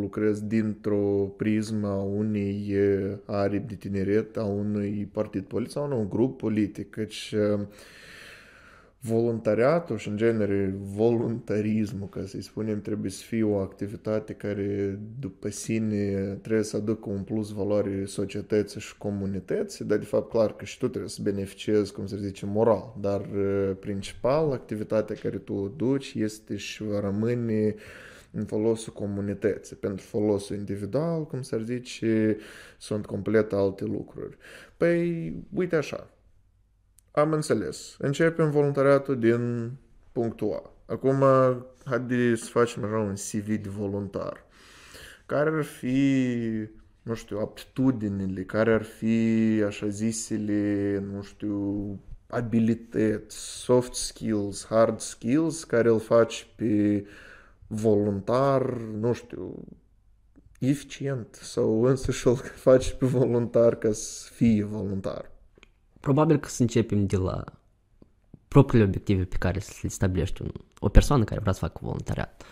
lucrezi 0.00 0.44
dintr-o 0.44 1.32
prismă 1.36 1.88
a 1.88 2.00
unei 2.00 2.76
aripi 3.26 3.66
de 3.66 3.74
tineret, 3.74 4.36
a 4.36 4.44
unui 4.44 5.08
partid 5.12 5.42
politic 5.44 5.72
sau 5.72 5.82
a 5.82 5.86
unui 5.86 6.08
grup 6.08 6.38
politic. 6.38 6.90
Căci 6.90 7.34
voluntariatul 9.04 9.96
și, 9.96 10.08
în 10.08 10.16
genere, 10.16 10.74
voluntarismul, 10.78 12.08
ca 12.08 12.24
să-i 12.26 12.42
spunem, 12.42 12.80
trebuie 12.80 13.10
să 13.10 13.22
fie 13.22 13.42
o 13.42 13.56
activitate 13.56 14.32
care, 14.32 14.98
după 15.20 15.48
sine, 15.48 16.14
trebuie 16.42 16.64
să 16.64 16.76
aducă 16.76 17.10
un 17.10 17.22
plus 17.22 17.52
valoare 17.52 18.04
societății 18.04 18.80
și 18.80 18.98
comunității, 18.98 19.84
dar, 19.84 19.98
de 19.98 20.04
fapt, 20.04 20.30
clar 20.30 20.56
că 20.56 20.64
și 20.64 20.78
tu 20.78 20.88
trebuie 20.88 21.10
să 21.10 21.20
beneficiezi, 21.22 21.92
cum 21.92 22.06
se 22.06 22.16
zice, 22.16 22.46
moral, 22.46 22.94
dar, 23.00 23.28
principal, 23.80 24.52
activitatea 24.52 25.16
care 25.22 25.38
tu 25.38 25.54
o 25.54 25.68
duci 25.68 26.14
este 26.14 26.56
și 26.56 26.82
va 26.82 27.00
rămâne 27.00 27.74
în 28.30 28.44
folosul 28.44 28.92
comunității. 28.92 29.76
Pentru 29.76 30.04
folosul 30.04 30.56
individual, 30.56 31.26
cum 31.26 31.42
s-ar 31.42 31.60
zice, 31.60 32.36
sunt 32.78 33.06
complet 33.06 33.52
alte 33.52 33.84
lucruri. 33.84 34.36
Păi, 34.76 35.32
uite 35.54 35.76
așa, 35.76 36.10
am 37.12 37.32
înțeles. 37.32 37.96
Începem 37.98 38.50
voluntariatul 38.50 39.18
din 39.18 39.72
punctul 40.12 40.52
A. 40.52 40.70
Acum, 40.92 41.24
haide 41.84 42.34
să 42.34 42.44
facem 42.44 42.84
așa 42.84 42.98
un 42.98 43.14
CV 43.14 43.46
de 43.46 43.68
voluntar. 43.68 44.44
Care 45.26 45.50
ar 45.50 45.62
fi, 45.62 46.48
nu 47.02 47.14
știu, 47.14 47.38
aptitudinile, 47.38 48.44
care 48.44 48.72
ar 48.72 48.82
fi, 48.82 49.62
așa 49.66 49.88
zisele, 49.88 50.98
nu 51.12 51.22
știu, 51.22 51.98
abilități, 52.26 53.36
soft 53.36 53.94
skills, 53.94 54.66
hard 54.66 55.00
skills, 55.00 55.64
care 55.64 55.88
îl 55.88 56.00
faci 56.00 56.46
pe 56.56 57.06
voluntar, 57.66 58.72
nu 58.76 59.12
știu, 59.12 59.64
eficient 60.58 61.34
sau 61.34 61.82
însăși 61.82 62.26
îl 62.26 62.36
faci 62.36 62.92
pe 62.92 63.06
voluntar 63.06 63.74
ca 63.74 63.92
să 63.92 64.28
fie 64.32 64.64
voluntar. 64.64 65.31
Probabil 66.02 66.36
că 66.36 66.48
să 66.48 66.62
începem 66.62 67.06
de 67.06 67.16
la 67.16 67.44
propriile 68.48 68.86
obiective 68.86 69.24
pe 69.24 69.36
care 69.36 69.62
le 69.82 69.88
stabilește 69.88 70.44
o 70.78 70.88
persoană 70.88 71.24
care 71.24 71.40
vrea 71.40 71.52
să 71.52 71.58
facă 71.58 71.78
voluntariat. 71.82 72.42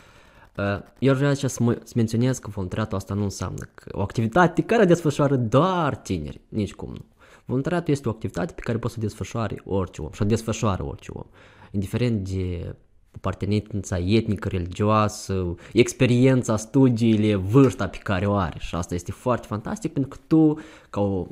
Uh, 0.57 0.83
eu 0.99 1.15
vreau 1.15 1.35
să, 1.35 1.47
să 1.47 1.93
menționez 1.95 2.39
că 2.39 2.51
voluntariatul 2.51 2.97
asta 2.97 3.15
nu 3.15 3.23
înseamnă 3.23 3.69
că 3.75 3.89
o 3.93 4.01
activitate 4.01 4.63
care 4.63 4.85
desfășoară 4.85 5.37
doar 5.37 5.97
tineri, 5.97 6.41
nici 6.49 6.75
cum 6.75 6.89
nu. 6.89 7.05
Voluntariatul 7.45 7.93
este 7.93 8.09
o 8.09 8.11
activitate 8.11 8.53
pe 8.53 8.61
care 8.61 8.79
poți 8.79 8.95
să 8.95 9.01
o 9.01 9.07
desfășoare 9.07 9.63
orice 9.65 10.03
om 10.03 10.11
și 10.13 10.23
o 10.23 10.25
desfășoară 10.25 10.85
orice 10.85 11.11
om, 11.15 11.27
indiferent 11.71 12.29
de 12.29 12.75
apartenența 13.17 13.99
etnică, 13.99 14.49
religioasă, 14.49 15.55
experiența, 15.73 16.57
studiile, 16.57 17.35
vârsta 17.35 17.89
pe 17.89 17.99
care 18.03 18.27
o 18.27 18.35
are. 18.35 18.59
Și 18.59 18.75
asta 18.75 18.95
este 18.95 19.13
foarte 19.13 19.47
fantastic 19.47 19.93
pentru 19.93 20.11
că 20.11 20.17
tu, 20.27 20.59
ca 20.91 21.01
o 21.01 21.27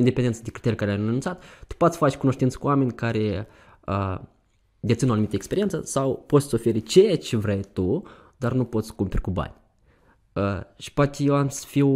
independență 0.00 0.40
de 0.44 0.50
criterii 0.50 0.76
care 0.78 0.90
ai 0.90 0.96
anunțat, 0.96 1.42
tu 1.66 1.74
poți 1.76 1.96
face 1.96 2.16
cunoștință 2.16 2.58
cu 2.58 2.66
oameni 2.66 2.92
care 2.92 3.46
uh, 3.86 4.18
dețin 4.80 5.08
o 5.08 5.12
anumită 5.12 5.34
experiență 5.34 5.80
sau 5.84 6.24
poți 6.26 6.48
să 6.48 6.54
oferi 6.54 6.82
ceea 6.82 7.16
ce 7.16 7.36
vrei 7.36 7.64
tu, 7.72 8.02
dar 8.36 8.52
nu 8.52 8.64
poți 8.64 8.86
să 8.86 8.92
cumperi 8.96 9.22
cu 9.22 9.30
bani. 9.30 9.54
Uh, 10.32 10.60
și 10.76 10.92
poate 10.92 11.22
eu 11.22 11.34
am 11.34 11.48
să 11.48 11.64
fiu, 11.66 11.88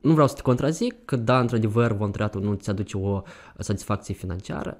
nu 0.00 0.12
vreau 0.12 0.28
să 0.28 0.34
te 0.34 0.42
contrazic, 0.42 1.04
că 1.04 1.16
da, 1.16 1.40
într-adevăr, 1.40 1.92
voluntariatul 1.92 2.42
nu 2.42 2.54
ți 2.54 2.70
aduce 2.70 2.96
o 2.96 3.22
satisfacție 3.58 4.14
financiară, 4.14 4.76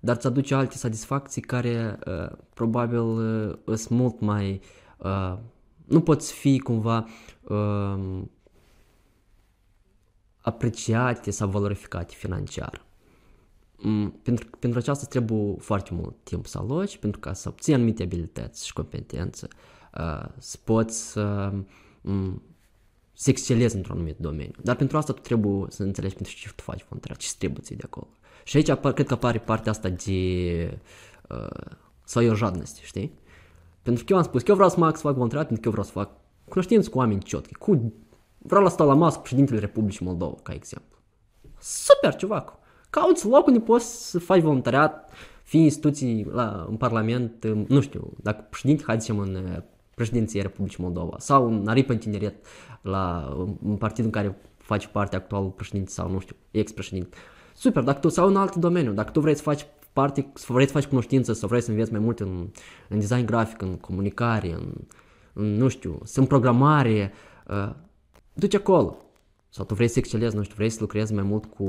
dar 0.00 0.16
ți 0.16 0.26
aduce 0.26 0.54
alte 0.54 0.76
satisfacții 0.76 1.42
care 1.42 1.98
uh, 2.06 2.36
probabil 2.54 2.98
uh, 2.98 3.74
sunt 3.74 3.98
mult 3.98 4.20
mai, 4.20 4.60
uh, 4.98 5.36
nu 5.84 6.00
poți 6.00 6.32
fi 6.32 6.58
cumva 6.58 7.06
uh, 7.42 8.22
apreciate 10.46 11.30
sau 11.30 11.48
valorificate 11.48 12.14
financiar. 12.16 12.84
Mm, 13.76 14.10
pentru, 14.22 14.46
pentru 14.58 14.78
aceasta 14.78 15.06
trebuie 15.06 15.54
foarte 15.58 15.94
mult 15.94 16.14
timp 16.22 16.46
să 16.46 16.58
aloci, 16.58 16.98
pentru 16.98 17.20
ca 17.20 17.32
să 17.32 17.48
obții 17.48 17.74
anumite 17.74 18.02
abilități 18.02 18.66
și 18.66 18.72
competențe, 18.72 19.48
uh, 19.98 20.24
să 20.38 20.56
poți 20.64 21.10
să, 21.10 21.52
um, 22.00 22.42
să 23.12 23.30
excelezi 23.30 23.76
într-un 23.76 23.94
anumit 23.96 24.18
domeniu. 24.18 24.54
Dar 24.62 24.76
pentru 24.76 24.96
asta 24.96 25.12
tu 25.12 25.20
trebuie 25.20 25.66
să 25.70 25.82
înțelegi 25.82 26.14
pentru 26.14 26.34
ce 26.34 26.52
tu 26.56 26.62
faci 26.62 26.84
voluntariat, 26.88 27.18
ce 27.18 27.30
trebuie 27.38 27.60
ții 27.62 27.76
de 27.76 27.82
acolo. 27.86 28.08
Și 28.44 28.56
aici 28.56 28.68
apar, 28.68 28.92
cred 28.92 29.06
că 29.06 29.14
apare 29.14 29.38
partea 29.38 29.72
asta 29.72 29.88
de 29.88 30.78
uh, 31.28 31.76
sau 32.04 32.34
jadnosti, 32.34 32.84
știi? 32.84 33.12
Pentru 33.82 34.04
că 34.04 34.12
eu 34.12 34.18
am 34.18 34.24
spus 34.24 34.42
că 34.42 34.50
eu 34.50 34.54
vreau 34.54 34.70
să 34.70 34.76
fac, 34.76 34.96
să 34.96 35.02
fac 35.02 35.14
voluntariat 35.14 35.46
pentru 35.46 35.70
că 35.70 35.76
eu 35.76 35.82
vreau 35.82 35.86
să 35.86 36.08
fac 36.08 36.24
cunoștință 36.48 36.90
cu 36.90 36.98
oameni 36.98 37.22
ciotchi, 37.22 37.54
cu 37.54 37.92
Vreau 38.46 38.62
la 38.62 38.68
stau 38.68 38.86
la 38.86 38.94
masă 38.94 39.16
cu 39.16 39.22
președintele 39.22 39.60
Republicii 39.60 40.06
Moldova, 40.06 40.34
ca 40.42 40.52
exemplu. 40.52 40.98
Super, 41.60 42.14
ceva. 42.14 42.58
Cauți 42.90 43.26
loc 43.26 43.46
unde 43.46 43.60
poți 43.60 44.10
să 44.10 44.18
faci 44.18 44.40
voluntariat, 44.40 45.10
fi 45.42 45.58
instituții 45.58 46.26
la, 46.32 46.66
în 46.68 46.76
Parlament, 46.76 47.44
nu 47.68 47.80
știu, 47.80 48.12
dacă 48.22 48.46
președinte, 48.50 48.82
hai 48.86 49.00
zicem, 49.00 49.18
în 49.18 49.34
uh, 49.34 49.62
președinția 49.94 50.42
Republicii 50.42 50.82
Moldova 50.82 51.16
sau 51.18 51.46
în 51.46 51.68
aripă 51.68 51.92
în 51.92 51.98
tineret 51.98 52.46
la 52.80 53.34
un 53.62 53.76
partid 53.76 54.04
în 54.04 54.10
care 54.10 54.38
faci 54.56 54.86
parte 54.86 55.16
actualul 55.16 55.50
președinte 55.50 55.90
sau, 55.90 56.10
nu 56.10 56.18
știu, 56.18 56.36
ex-președinte. 56.50 57.16
Super, 57.54 57.82
dacă 57.82 57.98
tu 57.98 58.08
sau 58.08 58.28
în 58.28 58.36
alt 58.36 58.54
domeniu, 58.54 58.92
dacă 58.92 59.10
tu 59.10 59.20
vrei 59.20 59.36
să 59.36 59.42
faci 59.42 59.66
parte, 59.92 60.30
să 60.34 60.52
vrei 60.52 60.66
să 60.66 60.72
faci 60.72 60.86
cunoștință, 60.86 61.32
să 61.32 61.46
vrei 61.46 61.60
să 61.60 61.70
înveți 61.70 61.90
mai 61.90 62.00
mult 62.00 62.20
în, 62.20 62.48
în 62.88 62.98
design 62.98 63.24
grafic, 63.24 63.62
în 63.62 63.76
comunicare, 63.76 64.52
în, 64.52 64.72
în 65.32 65.54
nu 65.54 65.68
știu, 65.68 65.98
în 66.14 66.26
programare, 66.26 67.12
uh, 67.48 67.70
duci 68.36 68.54
acolo. 68.54 68.96
Sau 69.48 69.64
tu 69.64 69.74
vrei 69.74 69.88
să 69.88 69.98
excelezi, 69.98 70.36
nu 70.36 70.42
știu, 70.42 70.54
vrei 70.56 70.70
să 70.70 70.78
lucrezi 70.80 71.12
mai 71.12 71.22
mult 71.22 71.44
cu 71.44 71.64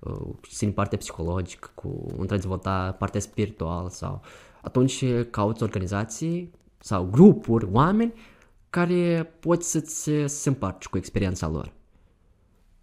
uh, 0.00 0.72
partea 0.74 0.98
psihologică, 0.98 1.70
cu 1.74 2.06
într-a 2.16 2.92
partea 2.98 3.20
spirituală 3.20 3.88
sau 3.88 4.22
atunci 4.62 5.04
cauți 5.30 5.62
organizații 5.62 6.50
sau 6.78 7.04
grupuri, 7.04 7.68
oameni 7.72 8.12
care 8.70 9.24
poți 9.40 9.70
să-ți 9.70 10.10
să 10.26 10.48
împarți 10.48 10.90
cu 10.90 10.96
experiența 10.96 11.48
lor. 11.48 11.72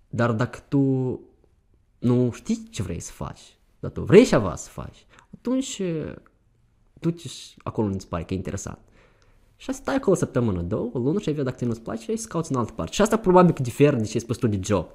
Dar 0.10 0.32
dacă 0.32 0.60
tu 0.68 1.20
nu 2.00 2.32
știi 2.32 2.68
ce 2.70 2.84
vrei 2.84 3.00
să 3.00 3.12
faci, 3.12 3.58
dar 3.80 3.92
tu 3.92 4.02
vrei 4.02 4.26
ceva 4.26 4.56
să 4.56 4.70
faci, 4.70 5.06
atunci 5.34 5.82
duci 6.94 7.56
acolo 7.64 7.86
unde 7.86 7.98
îți 7.98 8.08
pare 8.08 8.24
că 8.24 8.34
e 8.34 8.38
interesant. 8.38 8.80
Și 9.64 9.74
stai 9.74 9.96
acolo 9.96 10.12
o 10.12 10.16
săptămână, 10.16 10.62
două, 10.62 10.90
o 10.94 11.00
lună 11.00 11.20
și 11.20 11.30
ai 11.30 11.36
vedea 11.36 11.52
dacă 11.52 11.66
nu-ți 11.66 11.82
place 11.82 12.12
și 12.12 12.18
să 12.18 12.28
cauți 12.28 12.52
în 12.52 12.58
altă 12.58 12.72
parte. 12.76 12.92
Și 12.92 13.02
asta 13.02 13.18
probabil 13.18 13.54
că 13.54 13.62
diferă 13.62 13.96
de 13.96 14.04
ce 14.04 14.12
ai 14.14 14.20
spus 14.20 14.38
tu 14.38 14.48
de 14.48 14.60
job. 14.64 14.86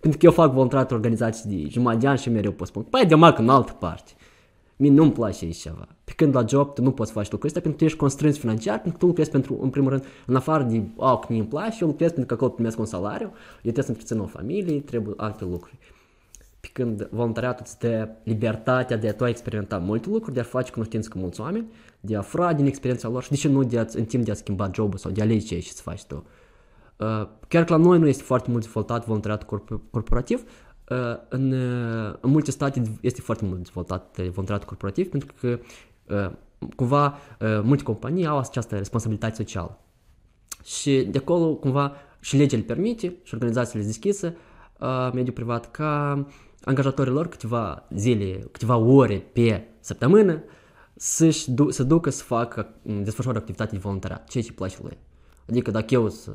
Pentru 0.00 0.18
că 0.18 0.26
eu 0.26 0.32
fac 0.32 0.52
voluntariat 0.52 0.90
organizații 0.90 1.50
de 1.50 1.68
jumătate 1.68 1.98
de 2.00 2.06
ani 2.06 2.18
și 2.18 2.30
mereu 2.30 2.52
pot 2.52 2.66
spun, 2.66 2.82
păi 2.82 3.06
de 3.06 3.14
mac 3.14 3.38
în 3.38 3.48
altă 3.48 3.72
parte. 3.72 4.12
Mie 4.76 4.90
nu-mi 4.90 5.12
place 5.12 5.44
aici 5.44 5.56
ceva. 5.56 5.88
Pe 6.04 6.12
când 6.16 6.34
la 6.34 6.44
job 6.48 6.74
tu 6.74 6.82
nu 6.82 6.90
poți 6.90 7.12
face 7.12 7.28
lucrul 7.30 7.48
ăsta 7.48 7.60
pentru 7.60 7.70
că 7.70 7.76
tu 7.78 7.84
ești 7.84 7.98
constrâns 7.98 8.38
financiar, 8.38 8.74
pentru 8.74 8.92
că 8.92 8.98
tu 8.98 9.06
lucrezi 9.06 9.30
pentru, 9.30 9.58
în 9.62 9.70
primul 9.70 9.90
rând, 9.90 10.04
în 10.26 10.36
afară 10.36 10.62
de, 10.62 10.82
au, 10.96 11.18
că 11.18 11.26
mi-mi 11.30 11.46
place, 11.46 11.76
eu 11.80 11.86
lucrez 11.86 12.08
pentru 12.08 12.26
că 12.26 12.34
acolo 12.34 12.50
primesc 12.50 12.78
un 12.78 12.86
salariu, 12.86 13.26
eu 13.26 13.72
trebuie 13.72 13.84
să 13.84 13.90
întrețin 13.90 14.18
o 14.18 14.26
familie, 14.26 14.80
trebuie 14.80 15.14
alte 15.16 15.44
lucruri. 15.44 15.78
Pe 16.60 16.68
când 16.72 17.08
voluntariatul 17.10 17.64
îți 17.66 17.78
dă 17.78 18.08
libertatea 18.22 18.96
de 18.96 19.08
a 19.08 19.14
tu 19.14 19.24
a 19.24 19.28
experimenta 19.28 19.78
multe 19.78 20.08
lucruri, 20.08 20.34
de 20.34 20.40
a 20.40 20.44
face 20.44 20.72
cunoștință 20.72 21.08
cu 21.08 21.18
mulți 21.18 21.40
oameni, 21.40 21.72
de 22.00 22.14
a 22.14 22.18
afla 22.18 22.52
din 22.52 22.66
experiența 22.66 23.08
lor 23.08 23.22
și 23.22 23.30
de 23.30 23.36
ce 23.36 23.48
nu 23.48 23.64
de 23.64 23.78
a, 23.78 23.84
în 23.92 24.04
timp 24.04 24.24
de 24.24 24.30
a 24.30 24.34
schimba 24.34 24.70
jobul 24.74 24.98
sau 24.98 25.10
de 25.10 25.20
a 25.20 25.24
alege 25.24 25.60
ce 25.60 25.72
să 25.72 25.82
faci 25.82 26.04
tu. 26.04 26.24
Uh, 26.96 27.28
chiar 27.48 27.64
că 27.64 27.72
la 27.72 27.78
noi 27.78 27.98
nu 27.98 28.06
este 28.06 28.22
foarte 28.22 28.50
mult 28.50 28.62
dezvoltat 28.62 29.06
voluntariat 29.06 29.44
corp- 29.44 29.90
corporativ, 29.90 30.42
uh, 30.88 30.96
în, 31.28 31.52
uh, 31.52 32.14
în 32.20 32.30
multe 32.30 32.50
state 32.50 32.82
este 33.00 33.20
foarte 33.20 33.44
mult 33.44 33.56
dezvoltat 33.56 34.18
voluntariat 34.18 34.64
corporativ 34.64 35.08
pentru 35.08 35.34
că 35.40 35.58
uh, 36.14 36.30
cumva 36.76 37.06
uh, 37.06 37.60
multe 37.62 37.82
companii 37.82 38.26
au 38.26 38.38
această 38.38 38.76
responsabilitate 38.76 39.34
socială. 39.34 39.78
Și 40.64 41.02
de 41.10 41.18
acolo 41.18 41.54
cumva 41.54 41.92
și 42.20 42.36
legea 42.36 42.56
îl 42.56 42.62
permite 42.62 43.16
și 43.22 43.34
organizațiile 43.34 43.84
deschise, 43.84 44.36
uh, 44.80 45.10
mediul 45.12 45.34
privat, 45.34 45.70
ca 45.70 46.26
angajatorilor 46.64 47.28
câteva 47.28 47.86
zile, 47.94 48.38
câteva 48.50 48.76
ore 48.76 49.26
pe 49.32 49.64
săptămână 49.80 50.42
să-și 50.94 51.50
du- 51.50 51.70
să 51.70 51.82
ducă 51.82 52.10
să 52.10 52.22
facă, 52.22 52.68
desfășoară 52.82 53.38
activitate 53.38 53.70
de 53.70 53.78
voluntariat, 53.78 54.28
ceea 54.28 54.44
ce 54.44 54.52
place 54.52 54.76
lui. 54.82 54.98
Adică 55.48 55.70
dacă 55.70 55.94
eu 55.94 56.08
să 56.08 56.32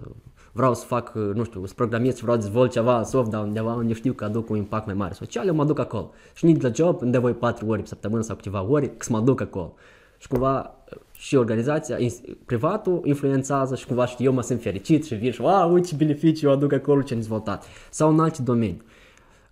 vreau 0.51 0.73
să 0.73 0.85
fac, 0.85 1.13
nu 1.13 1.43
știu, 1.43 1.65
să 1.65 1.73
programez 1.73 2.15
și 2.15 2.21
vreau 2.21 2.37
să 2.37 2.43
dezvolt 2.43 2.71
ceva 2.71 3.03
soft, 3.03 3.29
dar 3.29 3.43
undeva 3.43 3.73
unde 3.73 3.93
știu 3.93 4.13
că 4.13 4.23
aduc 4.23 4.49
un 4.49 4.57
impact 4.57 4.85
mai 4.85 4.95
mare 4.95 5.13
social, 5.13 5.47
eu 5.47 5.53
mă 5.55 5.65
duc 5.65 5.79
acolo. 5.79 6.11
Și 6.33 6.45
nici 6.45 6.61
la 6.61 6.71
job, 6.73 7.01
unde 7.01 7.17
voi 7.17 7.33
4 7.33 7.67
ori 7.67 7.81
pe 7.81 7.87
săptămână 7.87 8.21
sau 8.21 8.35
câteva 8.35 8.65
ori, 8.69 8.91
să 8.99 9.11
mă 9.11 9.19
duc 9.19 9.41
acolo. 9.41 9.73
Și 10.17 10.27
cumva 10.27 10.75
și 11.11 11.35
organizația, 11.35 11.97
privatul 12.45 13.01
influențează 13.03 13.75
și 13.75 13.85
cumva 13.85 14.05
și 14.05 14.15
eu 14.19 14.33
mă 14.33 14.41
simt 14.41 14.61
fericit 14.61 15.05
și 15.05 15.15
vin 15.15 15.31
și, 15.31 15.41
wow, 15.41 15.73
uite 15.73 15.87
ce 15.87 15.95
beneficii 15.95 16.47
eu 16.47 16.53
aduc 16.53 16.73
acolo 16.73 17.01
ce 17.01 17.13
am 17.13 17.19
dezvoltat. 17.19 17.65
Sau 17.89 18.09
în 18.09 18.19
alte 18.19 18.41
domenii. 18.41 18.81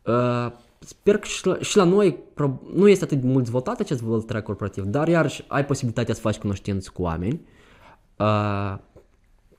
Uh, 0.06 0.52
Sper 0.86 1.18
că 1.18 1.28
și 1.28 1.48
la, 1.48 1.58
și 1.60 1.78
la 1.78 1.84
noi 1.84 2.18
nu 2.74 2.88
este 2.90 3.04
atât 3.04 3.22
de 3.22 3.28
mult 3.28 3.44
dezvoltat 3.44 3.80
acest 3.80 4.02
voluntariat 4.02 4.44
corporativ, 4.44 4.84
dar 4.84 5.08
iarăși 5.08 5.46
ai 5.48 5.66
posibilitatea 5.66 6.14
să 6.14 6.22
faci 6.22 6.38
cunoștință 6.38 6.90
cu 6.94 7.02
oameni 7.02 7.42
uh, 8.18 8.78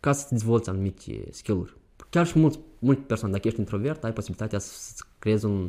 ca 0.00 0.12
să 0.12 0.26
dezvolți 0.30 0.68
anumite 0.68 1.24
skill-uri. 1.30 1.76
Chiar 2.10 2.26
și 2.26 2.38
mulți, 2.38 2.58
multe 2.78 3.02
persoane, 3.06 3.34
dacă 3.34 3.46
ești 3.46 3.60
introvert, 3.60 4.04
ai 4.04 4.12
posibilitatea 4.12 4.58
să 4.58 5.04
creezi 5.18 5.44
un, 5.44 5.68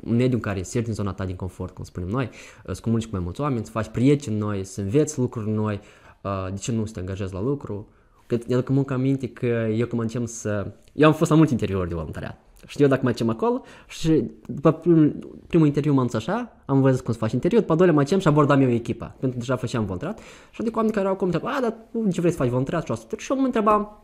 un 0.00 0.16
mediu 0.16 0.34
în 0.34 0.40
care 0.40 0.62
să 0.62 0.70
ieși 0.74 0.86
din 0.86 0.96
zona 0.96 1.12
ta 1.12 1.24
din 1.24 1.36
confort, 1.36 1.74
cum 1.74 1.84
spunem 1.84 2.08
noi, 2.08 2.30
să 2.72 2.80
comunici 2.80 3.06
cu 3.06 3.10
mai 3.12 3.20
mulți 3.24 3.40
oameni, 3.40 3.64
să 3.64 3.70
faci 3.70 3.86
prieteni 3.88 4.36
noi, 4.36 4.64
să 4.64 4.80
înveți 4.80 5.18
lucruri 5.18 5.50
noi, 5.50 5.80
uh, 6.22 6.46
de 6.50 6.58
ce 6.58 6.72
nu 6.72 6.84
să 6.84 6.92
te 6.92 7.00
angajezi 7.00 7.32
la 7.32 7.40
lucru. 7.40 7.88
Că, 8.26 8.38
eu 8.46 8.62
că 8.62 8.72
mă 8.72 8.84
aminte 8.88 9.28
că 9.28 9.46
eu 9.46 9.86
când 9.86 10.02
încep 10.02 10.26
să... 10.26 10.72
Eu 10.92 11.06
am 11.06 11.14
fost 11.14 11.30
la 11.30 11.36
multe 11.36 11.52
interiori 11.52 11.88
de 11.88 11.94
voluntariat 11.94 12.45
Și 12.66 12.82
eu 12.82 12.88
dacă 12.88 13.00
mai 13.04 13.14
cem 13.14 13.28
acolo 13.28 13.62
și 13.88 14.30
după 14.46 14.72
prim, 14.72 15.14
primul 15.46 15.66
interviu 15.66 15.92
m-am 15.92 16.04
dus 16.04 16.14
așa, 16.14 16.56
am 16.64 16.80
văzut 16.80 17.04
cum 17.04 17.12
se 17.12 17.18
face 17.18 17.34
interviu, 17.34 17.60
după 17.60 17.74
doilea 17.74 17.94
mai 17.94 18.04
cem 18.04 18.18
și 18.18 18.28
abordam 18.28 18.60
eu 18.60 18.70
echipa, 18.70 19.06
pentru 19.06 19.30
că 19.30 19.44
deja 19.44 19.56
făceam 19.56 19.84
voluntariat. 19.84 20.18
Și 20.50 20.60
adică 20.60 20.76
oameni 20.76 20.94
care 20.94 21.06
erau 21.06 21.16
cum 21.16 21.26
întreba, 21.26 21.50
a, 21.50 21.60
dar 21.60 21.74
tu 21.92 22.10
ce 22.10 22.20
vrei 22.20 22.32
să 22.32 22.38
faci 22.38 22.48
voluntariat 22.48 22.84
și 22.84 22.92
asta. 22.92 23.16
Și 23.18 23.32
eu 23.32 23.38
mă 23.38 23.44
întrebam, 23.44 24.02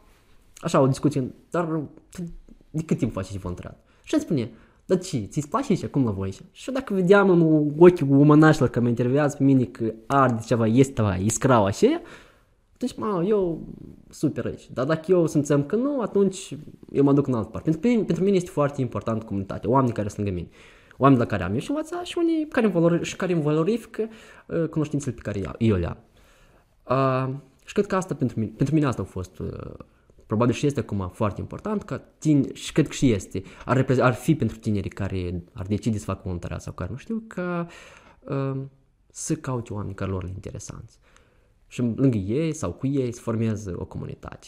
așa, 0.61 0.81
o 0.81 0.87
discuție, 0.87 1.35
dar 1.51 1.81
de 2.71 2.83
cât 2.83 2.99
timp 2.99 3.13
faci 3.13 3.37
voluntariat? 3.37 3.79
Și 4.03 4.15
îmi 4.15 4.23
spune, 4.23 4.51
dar 4.87 4.99
ce, 4.99 5.19
ți-ți 5.19 5.49
place 5.49 5.73
aici? 5.73 5.87
Cum 5.87 6.05
la 6.05 6.11
voi 6.11 6.25
aici? 6.25 6.41
Și 6.53 6.69
eu 6.69 6.75
dacă 6.75 6.95
vedeam 6.95 7.31
în 7.31 7.71
ochii 7.79 8.07
umănașilor 8.11 8.69
că 8.69 8.81
mă 8.81 8.89
intervievează 8.89 9.37
pe 9.37 9.43
mine 9.43 9.65
că 9.65 9.93
arde 10.07 10.43
ceva, 10.47 10.67
este 10.67 10.93
ceva, 10.93 11.15
iscrau 11.15 11.65
așa, 11.65 12.01
atunci, 12.85 13.05
mă, 13.05 13.25
eu 13.25 13.67
super 14.11 14.45
aici. 14.45 14.71
Dar 14.71 14.87
dacă 14.87 15.13
eu 15.13 15.27
simțeam 15.27 15.65
că 15.65 15.77
nu, 15.77 16.01
atunci 16.01 16.57
eu 16.93 17.05
mă 17.05 17.13
duc 17.13 17.27
în 17.27 17.35
altă 17.35 17.49
parte. 17.49 17.71
Pentru, 17.71 17.89
mine, 17.89 18.03
pentru 18.03 18.25
mine 18.25 18.37
este 18.37 18.51
foarte 18.51 18.81
important 18.81 19.23
comunitatea, 19.23 19.71
oamenii 19.71 19.95
care 19.95 20.09
sunt 20.09 20.27
lângă 20.27 20.41
mine. 20.41 20.51
Oameni 20.97 21.21
la 21.21 21.27
care 21.27 21.43
am 21.43 21.53
eu 21.53 21.59
și 21.59 21.71
învățat 21.71 22.05
și 22.05 22.19
unii 22.19 22.47
care 22.49 22.67
îmi, 22.67 22.75
valori, 22.75 23.05
și 23.05 23.17
care 23.17 23.33
îmi 23.33 23.43
valorifică 23.43 24.09
uh, 24.47 24.69
cunoștințele 24.69 25.15
pe 25.15 25.21
care 25.21 25.39
eu, 25.39 25.53
eu 25.59 25.77
le 25.77 25.87
am. 25.87 25.99
Uh, 26.89 27.35
și 27.65 27.73
cred 27.73 27.87
că 27.87 27.97
asta 27.97 28.15
pentru 28.15 28.41
mine, 28.41 28.53
pentru 28.57 28.75
mine 28.75 28.87
asta 28.87 29.03
a 29.03 29.05
fost 29.05 29.39
uh, 29.39 29.49
probabil 30.27 30.55
și 30.55 30.67
este 30.67 30.81
acum 30.81 31.11
foarte 31.13 31.41
important, 31.41 31.83
că 31.83 32.01
tine, 32.19 32.53
și 32.53 32.73
cred 32.73 32.87
că 32.87 32.93
și 32.93 33.11
este, 33.11 33.43
ar, 33.65 33.87
ar 33.99 34.15
fi 34.15 34.35
pentru 34.35 34.57
tinerii 34.57 34.91
care 34.91 35.43
ar 35.53 35.67
decide 35.67 35.99
să 35.99 36.05
facă 36.05 36.21
voluntariat 36.23 36.63
sau 36.63 36.73
care 36.73 36.91
nu 36.91 36.97
știu, 36.97 37.25
că 37.27 37.67
uh, 38.21 38.63
să 39.11 39.35
caute 39.35 39.73
oameni 39.73 39.95
care 39.95 40.11
lor 40.11 40.25
le 40.25 40.31
interesanți. 40.35 40.99
Și 41.73 41.81
lângă 41.81 42.17
ei 42.17 42.53
sau 42.53 42.73
cu 42.73 42.87
ei 42.87 43.13
să 43.13 43.21
formeze 43.21 43.73
o 43.75 43.85
comunitate. 43.85 44.47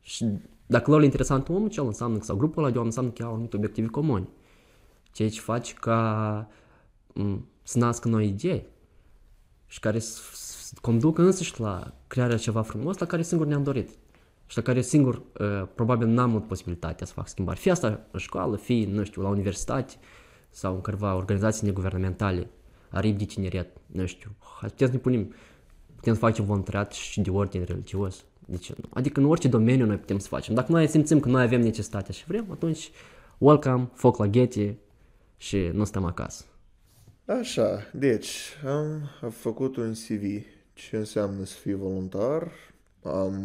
Și 0.00 0.26
dacă 0.66 0.90
lor 0.90 0.98
le 0.98 1.04
interesant 1.04 1.48
omul, 1.48 1.68
ce 1.68 1.80
înseamnă, 1.80 2.20
sau 2.20 2.36
grupul 2.36 2.62
ăla 2.62 2.72
de 2.72 2.78
oameni 2.78 2.94
înseamnă 2.96 3.10
că 3.10 3.22
au 3.22 3.32
anumite 3.32 3.56
obiective 3.56 3.86
comuni. 3.86 4.28
Ceea 5.12 5.28
ce 5.28 5.40
face 5.40 5.74
ca 5.74 6.48
m- 7.20 7.40
să 7.62 7.78
nască 7.78 8.08
noi 8.08 8.28
idei 8.28 8.66
și 9.66 9.80
care 9.80 9.98
să 9.98 10.20
conducă 10.80 11.22
însăși 11.22 11.60
la 11.60 11.94
crearea 12.06 12.36
ceva 12.36 12.62
frumos 12.62 12.98
la 12.98 13.06
care 13.06 13.22
singur 13.22 13.46
ne-am 13.46 13.62
dorit 13.62 13.90
și 14.46 14.56
la 14.56 14.62
care 14.62 14.80
singur 14.80 15.14
uh, 15.14 15.68
probabil 15.74 16.08
n-am 16.08 16.28
avut 16.28 16.46
posibilitatea 16.46 17.06
să 17.06 17.12
fac 17.12 17.28
schimbări. 17.28 17.58
Fie 17.58 17.70
asta 17.70 18.06
în 18.10 18.18
școală, 18.18 18.56
fie, 18.56 18.86
nu 18.86 19.04
știu, 19.04 19.22
la 19.22 19.28
universitate 19.28 19.94
sau 20.50 20.74
în 20.74 20.80
câteva 20.80 21.14
organizații 21.14 21.66
neguvernamentale, 21.66 22.50
aripi 22.88 23.18
de 23.18 23.24
tineret, 23.24 23.76
nu 23.86 24.06
știu. 24.06 24.30
Putem 24.60 24.86
să 24.86 24.92
ne 24.92 24.98
punem, 24.98 25.34
putem 26.04 26.20
să 26.20 26.26
facem 26.26 26.44
voluntariat 26.44 26.92
și 26.92 27.20
de 27.20 27.30
ordine 27.30 27.64
religios. 27.64 28.24
De 28.46 28.56
ce 28.56 28.74
nu? 28.76 28.88
Adică 28.92 29.20
în 29.20 29.26
orice 29.26 29.48
domeniu 29.48 29.86
noi 29.86 29.96
putem 29.96 30.18
să 30.18 30.28
facem. 30.28 30.54
Dacă 30.54 30.72
noi 30.72 30.86
simțim 30.86 31.20
că 31.20 31.28
noi 31.28 31.42
avem 31.42 31.60
necesitatea 31.60 32.14
și 32.14 32.24
vrem, 32.26 32.46
atunci 32.50 32.90
welcome, 33.38 33.90
foc 33.94 34.16
la 34.16 34.26
ghete 34.26 34.78
și 35.36 35.70
nu 35.72 35.84
stăm 35.84 36.04
acasă. 36.04 36.44
Așa, 37.40 37.78
deci 37.92 38.36
am, 38.66 39.10
am 39.22 39.30
făcut 39.30 39.76
un 39.76 39.92
CV. 39.92 40.44
Ce 40.72 40.96
înseamnă 40.96 41.44
să 41.44 41.54
fii 41.54 41.74
voluntar? 41.74 42.52
am 43.02 43.42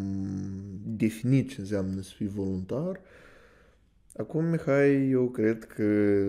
definit 0.86 1.50
ce 1.50 1.56
înseamnă 1.60 2.02
să 2.02 2.12
fii 2.16 2.28
voluntar. 2.28 3.00
Acum, 4.18 4.46
Mihai, 4.46 5.10
eu 5.10 5.28
cred 5.28 5.66
că 5.66 5.84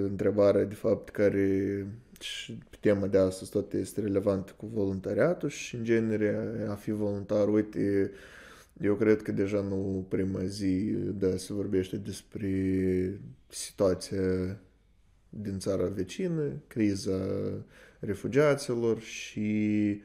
întrebarea, 0.08 0.64
de 0.64 0.74
fapt, 0.74 1.08
care 1.08 1.86
și 2.20 2.58
pe 2.70 2.76
tema 2.80 3.06
de 3.06 3.18
astăzi 3.18 3.50
tot 3.50 3.72
este 3.72 4.00
relevantă 4.00 4.52
cu 4.56 4.66
voluntariatul 4.66 5.48
și, 5.48 5.74
în 5.74 5.84
genere, 5.84 6.66
a 6.68 6.74
fi 6.74 6.90
voluntar, 6.90 7.48
uite, 7.48 8.10
eu 8.80 8.94
cred 8.94 9.22
că 9.22 9.32
deja 9.32 9.60
nu 9.60 10.06
prima 10.08 10.44
zi 10.44 10.94
da, 10.94 11.36
se 11.36 11.52
vorbește 11.52 11.96
despre 11.96 13.20
situația 13.48 14.58
din 15.28 15.58
țara 15.58 15.86
vecină, 15.86 16.62
criza 16.66 17.20
refugiaților 17.98 19.00
și 19.00 20.02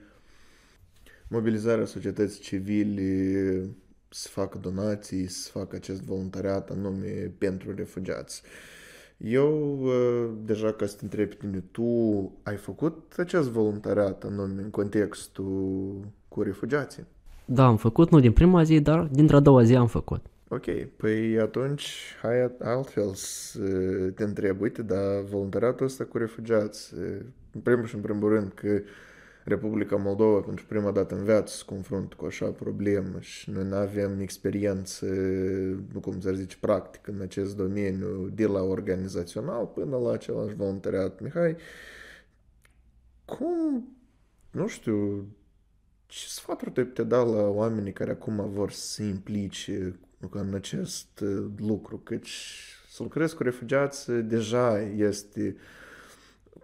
mobilizarea 1.28 1.86
societății 1.86 2.42
civile 2.42 3.70
să 4.10 4.28
facă 4.28 4.58
donații, 4.58 5.28
să 5.28 5.50
facă 5.50 5.76
acest 5.76 6.02
voluntariat 6.02 6.70
anume 6.70 7.32
pentru 7.38 7.76
refugiați. 7.76 8.42
Eu, 9.18 9.80
uh, 9.82 10.30
deja 10.46 10.72
ca 10.72 10.86
să 10.86 10.96
te 10.96 11.04
întreb 11.04 11.28
pe 11.28 11.36
tine, 11.40 11.64
tu 11.72 11.84
ai 12.44 12.56
făcut 12.56 13.14
acest 13.18 13.50
voluntariat 13.50 14.24
anume 14.24 14.62
în 14.62 14.70
contextul 14.70 16.00
cu 16.28 16.42
refugiații? 16.42 17.04
Da, 17.46 17.66
am 17.66 17.78
făcut, 17.78 18.12
nu 18.12 18.20
din 18.20 18.32
prima 18.32 18.64
zi, 18.64 18.80
dar 18.80 19.08
dintr-a 19.12 19.40
doua 19.40 19.64
zi 19.64 19.76
am 19.76 19.88
făcut. 19.88 20.26
Ok, 20.48 20.66
păi 20.98 21.40
atunci 21.40 22.16
hai 22.22 22.52
altfel 22.60 23.12
să 23.14 23.60
te 24.16 24.24
întreb, 24.24 24.62
uite, 24.62 24.82
dar 24.82 25.22
voluntariatul 25.30 25.86
ăsta 25.86 26.04
cu 26.04 26.18
refugiați, 26.18 26.94
în 27.52 27.60
primul 27.64 27.86
și 27.86 27.96
în 27.96 28.02
primul 28.02 28.30
rând 28.30 28.52
că 28.54 28.82
Republica 29.46 29.96
Moldova 29.96 30.40
pentru 30.40 30.66
prima 30.66 30.92
dată 30.92 31.16
în 31.16 31.24
viață 31.24 31.56
se 31.56 31.64
confruntă 31.66 32.16
cu 32.16 32.26
așa 32.26 32.46
problemă 32.46 33.20
și 33.20 33.50
noi 33.50 33.64
nu 33.64 33.76
avem 33.76 34.20
experiență, 34.20 35.06
nu 35.94 36.00
cum 36.02 36.20
să 36.20 36.34
zice, 36.34 36.58
practică 36.60 37.12
în 37.12 37.22
acest 37.22 37.56
domeniu, 37.56 38.32
de 38.34 38.46
la 38.46 38.62
organizațional 38.62 39.66
până 39.66 39.98
la 39.98 40.12
același 40.12 40.56
voluntariat. 40.56 41.22
Mihai, 41.22 41.56
cum, 43.26 43.88
nu 44.52 44.68
știu, 44.68 45.28
ce 46.06 46.28
sfaturi 46.28 46.72
te 46.72 46.84
putea 46.84 47.04
da 47.04 47.24
la 47.24 47.48
oamenii 47.48 47.94
care 47.94 48.12
acum 48.12 48.50
vor 48.50 48.72
să 48.72 48.88
se 48.88 49.04
implice 49.04 50.00
în 50.32 50.54
acest 50.54 51.24
lucru? 51.58 51.98
Căci 51.98 52.64
să 52.90 53.04
lucrezi 53.04 53.36
cu 53.36 53.44
refugiați 53.44 54.12
deja 54.12 54.82
este 54.82 55.56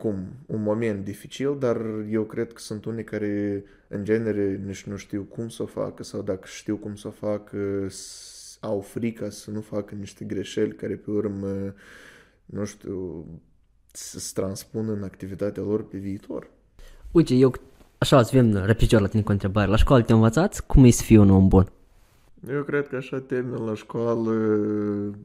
cum, 0.02 0.28
un 0.46 0.62
moment 0.62 1.04
dificil, 1.04 1.58
dar 1.60 1.82
eu 2.10 2.24
cred 2.24 2.54
că 2.54 2.60
sunt 2.60 2.86
unii 2.86 3.04
care, 3.04 3.64
în 3.88 4.04
genere, 4.04 4.62
nici 4.66 4.84
nu 4.84 4.96
știu 4.96 5.22
cum 5.22 5.50
să 5.50 5.64
o 5.64 5.66
facă 5.66 6.04
sau 6.04 6.22
dacă 6.22 6.42
știu 6.46 6.78
cum 6.78 6.96
să 6.96 7.08
o 7.08 7.12
facă, 7.12 7.88
au 8.60 8.80
frica 8.80 9.30
să 9.30 9.52
nu 9.52 9.62
facă 9.62 9.96
niște 9.96 10.26
greșeli 10.26 10.76
care 10.76 10.96
pe 10.96 11.12
urmă, 11.12 11.74
nu 12.46 12.66
știu, 12.66 13.26
să 13.92 14.20
se 14.20 14.32
transpună 14.34 14.92
în 14.92 15.04
activitatea 15.04 15.64
lor 15.64 15.88
pe 15.88 15.98
viitor. 15.98 16.50
Uite, 17.12 17.34
eu 17.34 17.54
așa 17.98 18.20
îți 18.20 18.32
vin 18.32 18.66
repicior 18.66 19.02
la 19.02 19.08
tine 19.08 19.22
cu 19.22 19.32
întrebare. 19.32 19.70
La 19.70 19.76
școală 19.76 20.04
te 20.04 20.14
învățați 20.14 20.66
cum 20.66 20.84
e 20.84 20.90
să 20.90 21.04
fii 21.04 21.18
un 21.18 21.30
om 21.30 21.48
bun? 21.48 21.72
Eu 22.49 22.63
cred 22.63 22.88
că 22.88 22.95
așa 22.95 23.19
termen 23.19 23.63
la 23.63 23.73
școală 23.73 24.32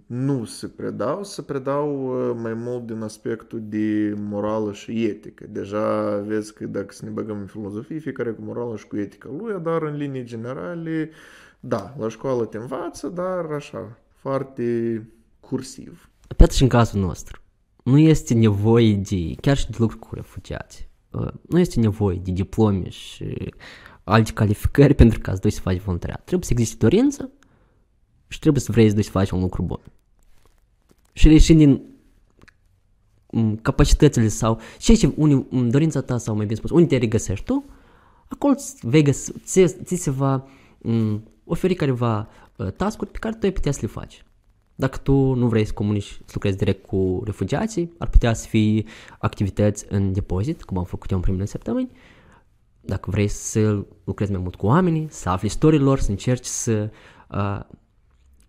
nu 0.07 0.44
se 0.44 0.68
predau, 0.68 1.24
se 1.24 1.42
predau 1.42 2.07
uh, 2.07 2.37
mai 2.42 2.55
mult 2.55 2.87
din 2.87 3.02
aspectul 3.02 3.62
de 3.64 4.14
morală 4.16 4.72
și 4.72 5.05
etică. 5.05 5.44
Deja 5.48 6.18
vezi 6.18 6.55
că 6.55 6.66
dacă 6.66 6.92
să 6.92 7.05
ne 7.05 7.11
băgăm 7.11 7.38
în 7.38 7.46
filozofie, 7.46 7.98
fiecare 7.98 8.31
cu 8.31 8.42
morală 8.42 8.76
și 8.76 8.87
cu 8.87 8.96
etica 8.96 9.29
lui, 9.38 9.61
dar 9.62 9.83
în 9.83 9.96
linii 9.96 10.24
generale, 10.24 11.11
da, 11.61 11.94
la 11.98 12.09
școală 12.09 12.44
te 12.44 12.57
învață, 12.57 13.09
dar 13.09 13.44
așa, 13.44 13.98
foarte 14.14 15.02
cursiv. 15.40 16.11
Pe 16.37 16.46
și 16.50 16.62
în 16.62 16.68
cazul 16.68 17.00
nostru, 17.00 17.40
nu 17.83 17.98
este 17.98 18.35
nevoie 18.35 18.94
de, 18.94 19.35
chiar 19.40 19.57
și 19.57 19.70
de 19.70 19.76
lucruri 19.79 20.07
cu 20.07 20.14
refugiați, 20.14 20.88
uh, 21.11 21.33
nu 21.48 21.59
este 21.59 21.81
nevoie 21.81 22.20
de 22.24 22.31
diplome 22.31 22.88
și 22.88 23.55
alte 24.09 24.33
calificări 24.33 24.95
pentru 25.03 25.19
ca 25.19 25.33
să 25.33 25.40
duci 25.40 25.53
să 25.53 25.61
faci 25.61 25.81
voluntariat. 25.81 26.25
Trebuie 26.25 26.47
să 26.47 26.53
existe 26.53 26.77
dorință 26.79 27.31
și 28.29 28.38
trebuie 28.38 28.62
să 28.62 28.73
vrei 28.73 28.88
să 28.88 28.95
duci 28.95 29.05
să 29.05 29.11
faci 29.11 29.31
un 29.31 29.40
lucru 29.40 29.62
bun. 29.62 29.81
Și 31.12 31.29
reșind 31.29 31.59
din 31.59 31.83
mm, 33.31 33.57
capacitățile 33.57 34.29
sau 34.29 34.61
ce 34.79 34.95
ce 34.95 35.12
unii, 35.16 35.47
mm, 35.51 35.69
dorința 35.69 36.01
ta 36.01 36.19
sau 36.19 36.37
mai 36.37 36.45
bine 36.45 36.59
spus, 36.59 36.71
unde 36.71 36.87
te 36.87 36.97
regăsești 36.97 37.45
tu, 37.45 37.64
acolo 38.29 38.55
vei 38.81 39.03
găsi, 39.03 39.33
ți, 39.45 39.66
ți 39.85 39.95
se 39.95 40.11
va 40.11 40.47
m, 40.79 41.23
oferi 41.45 41.75
careva 41.75 42.29
uh, 42.57 42.73
task-uri 42.73 43.11
pe 43.11 43.19
care 43.19 43.35
tu 43.35 43.47
ai 43.47 43.53
putea 43.53 43.73
să 43.73 43.79
le 43.83 43.88
faci. 43.88 44.25
Dacă 44.75 44.99
tu 44.99 45.33
nu 45.35 45.49
vrei 45.49 45.64
să 45.64 45.73
comunici, 45.73 46.21
să 46.25 46.31
lucrezi 46.33 46.57
direct 46.57 46.87
cu 46.87 47.23
refugiații, 47.25 47.92
ar 47.99 48.09
putea 48.09 48.35
să 48.35 48.47
fie 48.49 48.85
activități 49.19 49.87
în 49.88 50.12
depozit, 50.12 50.64
cum 50.64 50.79
am 50.79 50.85
făcut 50.85 51.11
eu 51.11 51.16
în 51.16 51.23
primele 51.23 51.45
săptămâni, 51.45 51.90
dacă 52.87 53.11
vrei 53.11 53.29
să 53.29 53.85
lucrezi 54.05 54.31
mai 54.31 54.40
mult 54.40 54.55
cu 54.55 54.66
oamenii, 54.66 55.07
să 55.11 55.29
afli 55.29 55.46
istoriilor, 55.46 55.99
să 55.99 56.11
încerci 56.11 56.44
să, 56.44 56.90
uh, 57.31 57.61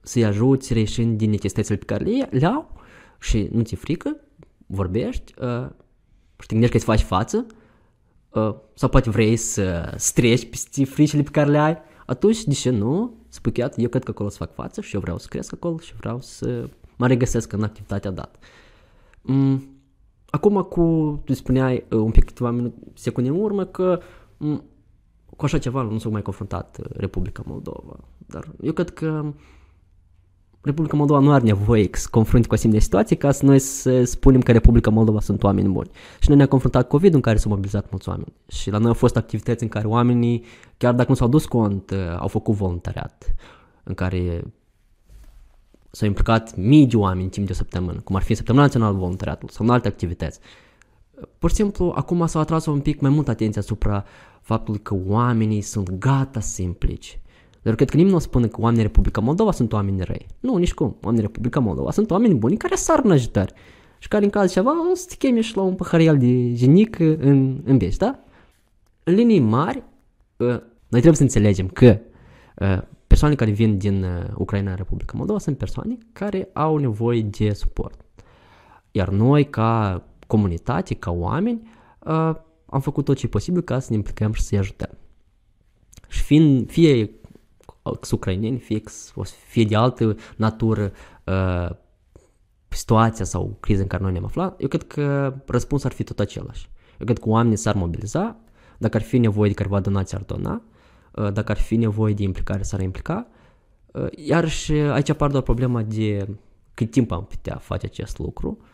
să-i 0.02 0.26
ajuți 0.26 0.74
reieșind 0.74 1.18
din 1.18 1.30
necesitățile 1.30 1.78
pe 1.78 1.86
care 1.86 2.04
le, 2.04 2.30
le 2.32 2.46
au 2.46 2.72
și 3.20 3.50
nu 3.52 3.62
ți 3.62 3.76
frică, 3.76 4.16
vorbești 4.66 5.34
uh, 5.42 5.68
și 6.40 6.48
te 6.48 6.54
gândești 6.54 6.70
că 6.70 6.78
îți 6.78 6.86
faci 6.86 7.02
față 7.02 7.46
uh, 8.30 8.56
sau 8.74 8.90
poate 8.90 9.10
vrei 9.10 9.36
să 9.36 9.94
streci 9.98 10.50
peste 10.50 10.86
fricile 10.86 11.22
pe 11.22 11.30
care 11.30 11.50
le 11.50 11.58
ai, 11.58 11.78
atunci, 12.06 12.44
de 12.44 12.54
ce 12.54 12.70
nu, 12.70 13.14
spui 13.30 13.52
că 13.52 13.70
eu 13.76 13.90
cred 13.90 14.04
că 14.04 14.12
acolo 14.12 14.30
să 14.30 14.38
fac 14.38 14.54
față 14.54 14.82
și 14.82 14.96
eu 14.96 15.02
vreau 15.02 15.18
să 15.18 15.28
cresc 15.30 15.54
acolo 15.54 15.78
și 15.78 15.96
vreau 15.96 16.22
să 16.22 16.70
mă 16.96 17.08
regăsesc 17.08 17.54
în 17.54 17.64
activitatea 17.64 18.12
dată. 18.12 18.40
Mm. 19.22 19.78
Acum 20.30 20.62
cu, 20.62 21.20
tu 21.26 21.34
spuneai 21.34 21.86
un 21.90 22.12
pic 22.12 22.26
câteva 22.26 22.72
secunde 22.94 23.30
în 23.30 23.40
urmă 23.40 23.66
că 23.66 24.00
cu 25.36 25.46
așa 25.46 25.58
ceva 25.58 25.82
nu 25.82 25.98
s-a 25.98 26.10
mai 26.10 26.22
confruntat 26.22 26.78
uh, 26.80 26.86
Republica 26.96 27.44
Moldova. 27.46 28.00
Dar 28.18 28.52
eu 28.62 28.72
cred 28.72 28.90
că 28.90 29.34
Republica 30.62 30.96
Moldova 30.98 31.20
nu 31.20 31.32
are 31.32 31.44
nevoie 31.44 31.90
să 31.92 32.08
confrunte 32.12 32.48
cu 32.48 32.54
asemenea 32.54 32.82
situații 32.82 33.18
ca 33.18 33.32
să 33.32 33.46
noi 33.46 33.60
să 33.60 34.04
spunem 34.04 34.42
că 34.42 34.52
Republica 34.52 34.90
Moldova 34.90 35.20
sunt 35.20 35.44
oameni 35.44 35.70
buni. 35.70 35.90
Și 36.20 36.28
noi 36.28 36.38
ne-am 36.38 36.50
confruntat 36.50 36.82
cu 36.82 36.90
COVID 36.90 37.14
în 37.14 37.22
care 37.22 37.38
s-au 37.38 37.52
mobilizat 37.52 37.90
mulți 37.90 38.10
oameni. 38.10 38.34
Și 38.48 38.70
la 38.70 38.78
noi 38.78 38.88
au 38.88 38.94
fost 38.94 39.16
activități 39.16 39.64
în 39.64 39.70
care 39.70 39.88
oamenii, 39.88 40.44
chiar 40.78 40.94
dacă 40.94 41.10
nu 41.10 41.16
s-au 41.16 41.28
dus 41.28 41.46
cont, 41.46 41.90
uh, 41.90 42.18
au 42.18 42.28
făcut 42.28 42.56
voluntariat, 42.56 43.34
în 43.84 43.94
care 43.94 44.44
s-au 45.92 46.08
implicat 46.08 46.56
mii 46.56 46.88
de 46.88 46.96
oameni 46.96 47.30
timp 47.30 47.46
de 47.46 47.52
o 47.52 47.56
săptămână, 47.56 48.00
cum 48.00 48.16
ar 48.16 48.22
fi 48.22 48.34
Săptămâna 48.34 48.64
Națională 48.64 48.94
de 48.94 49.00
Voluntariat 49.00 49.44
sau 49.50 49.66
în 49.66 49.72
alte 49.72 49.88
activități. 49.88 50.40
Pur 51.40 51.50
și 51.50 51.56
simplu, 51.56 51.94
acum 51.96 52.26
s-au 52.26 52.42
atras 52.42 52.66
un 52.66 52.80
pic 52.80 53.00
mai 53.00 53.12
mult 53.12 53.28
atenția 53.28 53.62
asupra 53.62 54.06
faptului 54.42 54.80
că 54.80 54.96
oamenii 55.08 55.62
sunt 55.62 55.90
gata 55.92 56.40
să 56.40 56.50
se 56.50 56.62
implice. 56.62 57.22
Dar 57.62 57.76
cred 57.76 57.90
că 57.90 57.96
nimeni 57.96 58.14
nu 58.14 58.20
o 58.20 58.24
spune 58.24 58.48
că 58.48 58.62
oamenii 58.62 58.86
Republica 58.86 59.22
Moldova 59.22 59.52
sunt 59.52 59.74
oameni 59.74 60.02
răi. 60.02 60.26
Nu, 60.40 60.56
nici 60.56 60.74
cum. 60.74 60.96
Oamenii 61.02 61.26
Republica 61.26 61.60
Moldova 61.60 61.92
sunt 61.92 62.12
oameni 62.12 62.36
buni 62.36 62.58
care 62.58 62.76
sar 62.76 63.02
în 63.04 63.12
ajutor. 63.12 63.52
Și 64.00 64.08
care 64.08 64.24
în 64.24 64.30
caz 64.30 64.52
ceva 64.52 64.92
o 64.92 64.96
să 64.96 65.06
te 65.10 65.16
cheme 65.16 65.42
și 65.42 65.56
la 65.56 65.62
un 65.62 65.76
paharial 65.76 66.18
de 66.18 66.54
genic 66.54 67.00
în, 67.00 67.62
în 67.64 67.78
bești, 67.78 68.00
da? 68.00 68.20
În 69.04 69.14
linii 69.14 69.40
mari, 69.40 69.78
uh, 70.38 70.48
noi 70.88 71.02
trebuie 71.02 71.16
să 71.16 71.22
înțelegem 71.22 71.68
că 71.68 72.00
uh, 72.56 72.82
persoanele 73.08 73.40
care 73.40 73.52
vin 73.52 73.78
din 73.78 74.04
uh, 74.04 74.10
Ucraina 74.36 74.70
în 74.70 74.76
Republica 74.76 75.14
Moldova 75.18 75.40
sunt 75.40 75.58
persoane 75.58 75.98
care 76.14 76.50
au 76.54 76.78
nevoie 76.78 77.22
de 77.22 77.54
suport. 77.54 78.00
Iar 78.92 79.10
noi, 79.10 79.50
ca 79.50 80.04
comunitate, 80.28 80.94
ca 80.94 81.12
oameni, 81.12 81.62
am 82.70 82.80
făcut 82.80 83.06
tot 83.06 83.18
ce 83.18 83.26
e 83.26 83.30
posibil 83.30 83.62
ca 83.62 83.80
să 83.80 83.88
ne 83.90 83.96
implicăm 83.96 84.34
și 84.34 84.42
să-i 84.42 84.58
ajutăm. 84.58 84.98
Și 86.08 86.22
fiind, 86.22 86.72
fie 86.72 87.12
ucraineni, 88.12 88.60
fie, 88.60 88.82
fie 89.48 89.64
de 89.66 89.76
altă 89.76 90.16
natură 90.36 90.92
uh, 91.24 91.70
situația 92.68 93.26
sau 93.26 93.58
criza 93.60 93.82
în 93.82 93.88
care 93.88 94.04
noi 94.04 94.12
ne-am 94.12 94.26
aflat, 94.26 94.62
eu 94.62 94.68
cred 94.68 94.88
că 94.88 95.36
răspunsul 95.46 95.90
ar 95.90 95.96
fi 95.96 96.04
tot 96.04 96.20
același. 96.20 96.70
Eu 97.00 97.06
cred 97.06 97.20
că 97.20 97.30
oamenii 97.30 97.58
s-ar 97.58 97.76
mobiliza, 97.76 98.36
dacă 98.78 98.98
ar 98.98 99.04
fi 99.04 99.18
nevoie 99.18 99.50
de 99.50 99.56
careva 99.56 99.80
donație 99.80 100.18
ar 100.18 100.24
dona, 100.24 100.62
uh, 101.12 101.34
dacă 101.34 101.52
ar 101.52 101.58
fi 101.58 101.76
nevoie 101.76 102.14
de 102.14 102.24
implicare 102.24 102.64
s-ar 102.64 102.82
implica, 102.82 103.28
uh, 103.92 104.08
iarăși 104.16 104.72
aici 104.72 105.10
apar 105.10 105.32
doar 105.32 105.44
problema 105.44 105.84
de 105.84 106.28
cât 106.74 106.92
timp 106.92 107.12
am 107.12 107.26
putea 107.26 107.56
face 107.56 107.86
acest 107.86 108.18
lucru 108.18 108.58
uh, 108.60 108.66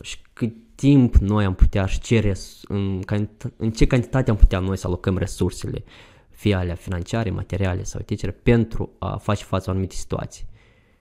și 0.00 0.18
cât 0.32 0.54
timp 0.74 1.14
noi 1.14 1.44
am 1.44 1.54
putea 1.54 1.86
și 1.86 2.00
ce 2.00 2.32
în, 2.68 3.02
în 3.56 3.70
ce 3.70 3.86
cantitate 3.86 4.30
am 4.30 4.36
putea 4.36 4.58
noi 4.58 4.76
să 4.76 4.86
alocăm 4.86 5.18
resursele 5.18 5.84
fie 6.38 6.54
alea 6.54 6.74
financiare, 6.74 7.30
materiale 7.30 7.82
sau 7.82 8.00
etc. 8.06 8.30
pentru 8.30 8.90
a 8.98 9.16
face 9.16 9.44
față 9.44 9.70
anumite 9.70 9.94
situații. 9.94 10.46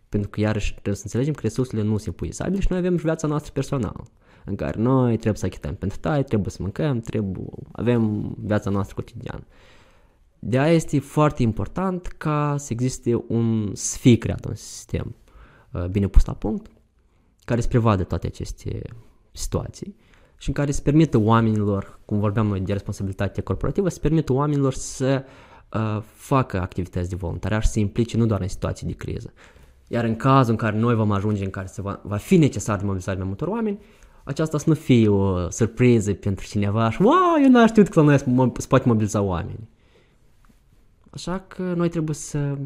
Pentru 0.10 0.30
că 0.30 0.40
iarăși 0.40 0.72
trebuie 0.72 0.96
să 0.96 1.02
înțelegem 1.04 1.34
că 1.34 1.40
resursele 1.44 1.82
nu 1.82 1.98
sunt 1.98 2.14
epuizabile 2.14 2.62
și 2.62 2.68
noi 2.70 2.80
avem 2.80 2.98
și 2.98 3.04
viața 3.04 3.28
noastră 3.28 3.52
personală 3.52 4.04
în 4.46 4.56
care 4.56 4.82
noi 4.82 5.14
trebuie 5.14 5.36
să 5.36 5.46
achităm 5.46 5.76
pentru 5.76 5.98
tai, 5.98 6.24
trebuie 6.24 6.50
să 6.50 6.58
mâncăm, 6.62 7.00
trebuie, 7.00 7.46
avem 7.72 8.34
viața 8.40 8.70
noastră 8.70 8.96
cotidiană. 8.96 9.44
De 10.40 10.60
aia 10.60 10.74
este 10.74 11.00
foarte 11.00 11.44
important 11.44 12.08
ca 12.08 12.56
să 12.58 12.74
existe 12.74 13.24
un, 13.28 13.76
să 13.76 13.98
fie 13.98 14.18
creat 14.18 14.46
un 14.46 14.56
sistem 14.56 15.16
uh, 15.72 15.86
bine 15.86 16.08
pus 16.08 16.26
la 16.26 16.34
punct, 16.34 16.72
care 17.48 17.62
să 17.62 17.68
prevadă 17.68 18.04
toate 18.04 18.28
aceste 18.28 18.82
situații 19.32 19.96
și 20.38 20.48
în 20.48 20.54
care 20.54 20.72
să 20.72 20.82
permită 20.82 21.18
oamenilor, 21.18 22.00
cum 22.06 22.20
vorbeam 22.20 22.48
noi 22.48 22.60
de 22.60 22.72
responsabilitate 22.72 23.42
corporativă, 23.42 23.90
să 23.90 24.00
permită 24.00 24.34
oamenilor 24.34 24.74
să 24.74 25.24
uh, 25.74 26.02
facă 26.16 26.62
activități 26.62 27.10
de 27.10 27.16
voluntariat 27.16 27.62
și 27.62 27.68
să 27.68 27.74
se 27.74 27.80
implice 27.80 28.18
nu 28.18 28.26
doar 28.26 28.42
în 28.42 28.48
situații 28.48 28.88
de 28.88 28.94
criză. 28.94 29.34
Iar 29.88 30.04
în 30.04 30.16
cazul 30.16 30.52
în 30.52 30.58
care 30.58 30.78
noi 30.78 30.96
vom 30.96 31.12
ajunge 31.12 31.44
în 31.44 31.50
care 31.50 31.68
se 31.68 31.82
va, 31.82 32.00
va 32.04 32.16
fi 32.18 32.38
necesar 32.38 32.78
de 32.78 32.84
mobilizare 32.84 33.18
mai 33.18 33.28
multor 33.28 33.48
oameni, 33.48 33.80
aceasta 34.24 34.58
să 34.58 34.64
nu 34.68 34.76
fie 34.76 35.08
o 35.08 35.50
surpriză 35.50 36.14
pentru 36.14 36.46
cineva 36.46 36.90
și 36.92 37.02
wow, 37.02 37.44
eu 37.44 37.50
n-am 37.50 37.68
știut 37.68 37.88
că 37.88 38.00
la 38.00 38.06
noi 38.06 38.52
se 38.58 38.68
poate 38.68 38.88
mobiliza 38.88 39.22
oameni. 39.22 39.70
Așa 41.10 41.40
că 41.48 41.62
noi 41.62 41.90
trebuie 41.90 42.16
să, 42.16 42.58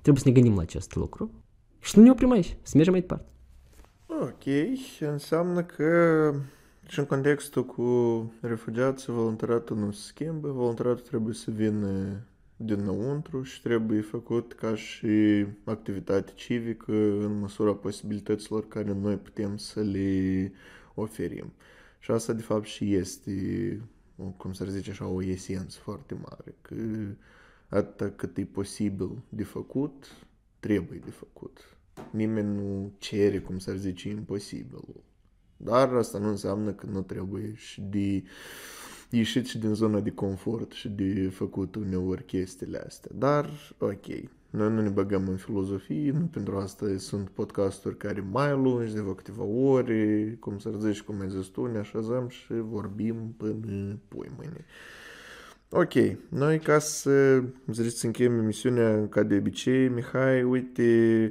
trebuie 0.00 0.22
să 0.22 0.28
ne 0.28 0.32
gândim 0.32 0.54
la 0.54 0.62
acest 0.62 0.94
lucru 0.94 1.30
și 1.78 1.90
să 1.90 1.98
nu 1.98 2.04
ne 2.04 2.10
oprim 2.10 2.30
aici, 2.30 2.56
să 2.62 2.72
mergem 2.74 2.92
mai 2.92 3.00
departe. 3.00 3.28
Ok, 4.18 4.44
înseamnă 5.00 5.62
că 5.62 6.34
și 6.88 6.98
în 6.98 7.04
contextul 7.04 7.64
cu 7.66 7.84
refugiații, 8.40 9.12
voluntariatul 9.12 9.76
nu 9.76 9.90
se 9.90 10.06
schimbă, 10.06 10.48
voluntariatul 10.48 11.04
trebuie 11.04 11.34
să 11.34 11.50
vină 11.50 12.20
dinăuntru 12.56 13.42
și 13.42 13.62
trebuie 13.62 14.00
făcut 14.00 14.52
ca 14.52 14.74
și 14.74 15.46
activitate 15.64 16.32
civică 16.34 16.92
în 16.92 17.38
măsura 17.38 17.74
posibilităților 17.74 18.68
care 18.68 18.92
noi 18.92 19.16
putem 19.16 19.56
să 19.56 19.80
le 19.80 20.52
oferim. 20.94 21.52
Și 21.98 22.10
asta 22.10 22.32
de 22.32 22.42
fapt 22.42 22.66
și 22.66 22.94
este, 22.94 23.80
cum 24.36 24.52
să 24.52 24.64
zice 24.64 24.90
așa, 24.90 25.06
o 25.06 25.22
esență 25.22 25.78
foarte 25.82 26.14
mare, 26.14 26.54
că 26.62 26.74
atâta 27.68 28.10
cât 28.16 28.36
e 28.36 28.44
posibil 28.44 29.22
de 29.28 29.44
făcut, 29.44 30.06
trebuie 30.60 31.00
de 31.04 31.10
făcut. 31.10 31.79
Nimeni 32.10 32.54
nu 32.54 32.92
cere, 32.98 33.38
cum 33.38 33.58
să 33.58 33.72
zice, 33.72 34.08
imposibil. 34.08 34.84
Dar 35.56 35.94
asta 35.94 36.18
nu 36.18 36.28
înseamnă 36.28 36.72
că 36.72 36.86
nu 36.92 37.02
trebuie 37.02 37.52
și 37.54 37.80
de 37.80 38.22
ieșit 39.10 39.46
și 39.46 39.58
din 39.58 39.74
zona 39.74 40.00
de 40.00 40.10
confort 40.10 40.72
și 40.72 40.88
de 40.88 41.28
făcut 41.28 41.74
uneori 41.74 42.24
chestiile 42.24 42.78
astea. 42.86 43.10
Dar, 43.14 43.50
ok, 43.78 44.06
noi 44.50 44.70
nu 44.70 44.82
ne 44.82 44.88
băgăm 44.88 45.28
în 45.28 45.36
filozofie, 45.36 46.10
nu 46.10 46.24
pentru 46.24 46.56
asta 46.56 46.86
sunt 46.96 47.28
podcasturi 47.28 47.96
care 47.96 48.24
mai 48.30 48.50
lungi, 48.52 48.94
de 48.94 49.12
câteva 49.16 49.42
ore, 49.44 50.36
cum 50.40 50.58
să 50.58 50.70
zici, 50.78 51.02
cum 51.02 51.20
ai 51.20 51.30
zis 51.30 51.46
tu, 51.46 51.66
ne 51.66 51.78
așezăm 51.78 52.28
și 52.28 52.52
vorbim 52.52 53.34
până 53.36 53.98
pui 54.08 54.30
mâine. 54.36 54.64
Ok, 55.70 55.92
noi 56.28 56.58
ca 56.58 56.78
să 56.78 57.42
zici 57.72 57.92
să 57.92 58.06
încheiem 58.06 58.38
emisiunea 58.38 59.08
ca 59.08 59.22
de 59.22 59.36
obicei, 59.36 59.88
Mihai, 59.88 60.42
uite, 60.42 61.30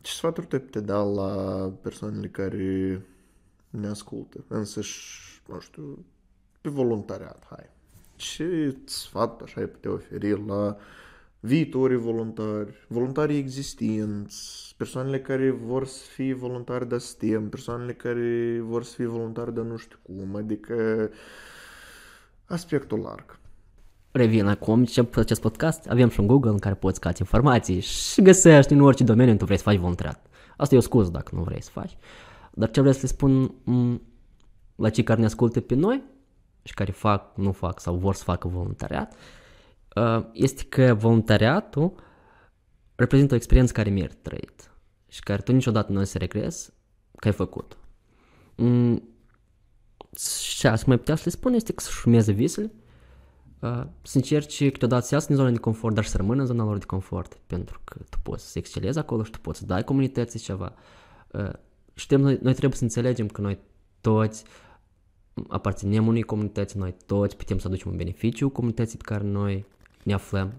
ce 0.00 0.12
sfaturi 0.12 0.46
te 0.46 0.58
putea 0.58 0.80
da 0.80 1.02
la 1.02 1.72
persoanele 1.82 2.28
care 2.28 3.02
ne 3.70 3.86
ascultă, 3.86 4.44
însăși, 4.48 5.42
nu 5.48 5.60
știu, 5.60 6.04
pe 6.60 6.68
voluntariat, 6.68 7.46
hai. 7.50 7.70
Ce 8.16 8.76
sfat 8.84 9.42
așa 9.42 9.60
ai 9.60 9.66
putea 9.66 9.90
oferi 9.90 10.46
la 10.46 10.76
viitorii 11.40 11.96
voluntari, 11.96 12.86
voluntarii 12.88 13.38
existenți, 13.38 14.74
persoanele 14.76 15.20
care 15.20 15.50
vor 15.50 15.86
să 15.86 16.04
fie 16.04 16.34
voluntari 16.34 16.88
de 16.88 16.98
STEM, 16.98 17.48
persoanele 17.48 17.94
care 17.94 18.60
vor 18.60 18.84
să 18.84 18.94
fie 18.94 19.06
voluntari 19.06 19.54
de 19.54 19.60
nu 19.60 19.76
știu 19.76 19.98
cum, 20.02 20.36
adică 20.36 21.10
aspectul 22.44 22.98
larg. 23.00 23.39
Revin 24.12 24.46
acum 24.46 24.84
ce 24.84 25.08
acest 25.14 25.40
podcast, 25.40 25.86
avem 25.88 26.08
și 26.08 26.20
un 26.20 26.26
Google 26.26 26.50
în 26.50 26.58
care 26.58 26.74
poți 26.74 27.00
cați 27.00 27.20
informații 27.20 27.80
și 27.80 28.22
găsești 28.22 28.72
în 28.72 28.80
orice 28.80 29.04
domeniu 29.04 29.36
tu 29.36 29.44
vrei 29.44 29.56
să 29.56 29.62
faci 29.62 29.76
voluntariat. 29.76 30.26
Asta 30.56 30.74
e 30.74 30.78
o 30.78 30.80
scuză 30.80 31.10
dacă 31.10 31.34
nu 31.34 31.42
vrei 31.42 31.62
să 31.62 31.70
faci. 31.70 31.96
Dar 32.52 32.70
ce 32.70 32.80
vreau 32.80 32.94
să 32.94 33.00
le 33.02 33.08
spun 33.08 33.54
la 34.76 34.90
cei 34.90 35.04
care 35.04 35.20
ne 35.20 35.26
ascultă 35.26 35.60
pe 35.60 35.74
noi 35.74 36.02
și 36.62 36.74
care 36.74 36.92
fac, 36.92 37.36
nu 37.36 37.52
fac 37.52 37.80
sau 37.80 37.94
vor 37.94 38.14
să 38.14 38.22
facă 38.22 38.48
voluntariat, 38.48 39.14
uh, 39.96 40.24
este 40.32 40.64
că 40.64 40.94
voluntariatul 40.94 41.92
reprezintă 42.94 43.32
o 43.32 43.36
experiență 43.36 43.72
care 43.72 43.90
merită 43.90 44.18
trăit 44.22 44.70
și 45.08 45.20
care 45.20 45.42
tu 45.42 45.52
niciodată 45.52 45.92
nu 45.92 46.00
o 46.00 46.04
să 46.04 46.18
regrezi 46.18 46.72
că 47.16 47.28
ai 47.28 47.34
făcut. 47.34 47.76
Și 50.16 50.66
asta 50.66 50.84
mai 50.86 50.98
putea 50.98 51.14
să 51.14 51.22
le 51.24 51.30
spun 51.30 51.52
este 51.52 51.72
că 51.72 51.82
să-și 51.82 52.02
urmeze 52.04 52.32
visele, 52.32 52.72
uh, 53.60 53.82
să 54.02 54.16
încerci 54.16 54.70
câteodată 54.70 55.06
să 55.06 55.14
iasă 55.14 55.26
din 55.26 55.36
zona 55.36 55.50
de 55.50 55.58
confort, 55.58 55.94
dar 55.94 56.04
să 56.04 56.16
rămână 56.16 56.40
în 56.40 56.46
zona 56.46 56.64
lor 56.64 56.78
de 56.78 56.84
confort, 56.84 57.38
pentru 57.46 57.80
că 57.84 57.96
tu 58.08 58.18
poți 58.22 58.50
să 58.50 58.58
excelezi 58.58 58.98
acolo 58.98 59.22
și 59.22 59.30
tu 59.30 59.40
poți 59.40 59.58
să 59.58 59.66
dai 59.66 59.84
comunității 59.84 60.38
ceva. 60.38 60.72
Uh, 61.30 61.50
și 61.94 62.14
noi, 62.14 62.38
noi 62.42 62.54
trebuie 62.54 62.78
să 62.78 62.84
înțelegem 62.84 63.26
că 63.26 63.40
noi 63.40 63.58
toți 64.00 64.44
aparținem 65.48 66.06
unei 66.06 66.22
comunități, 66.22 66.78
noi 66.78 66.94
toți 67.06 67.36
putem 67.36 67.58
să 67.58 67.66
aducem 67.66 67.90
un 67.90 67.96
beneficiu 67.96 68.48
comunității 68.48 68.98
pe 68.98 69.04
care 69.04 69.24
noi 69.24 69.66
ne 70.02 70.12
aflăm 70.12 70.52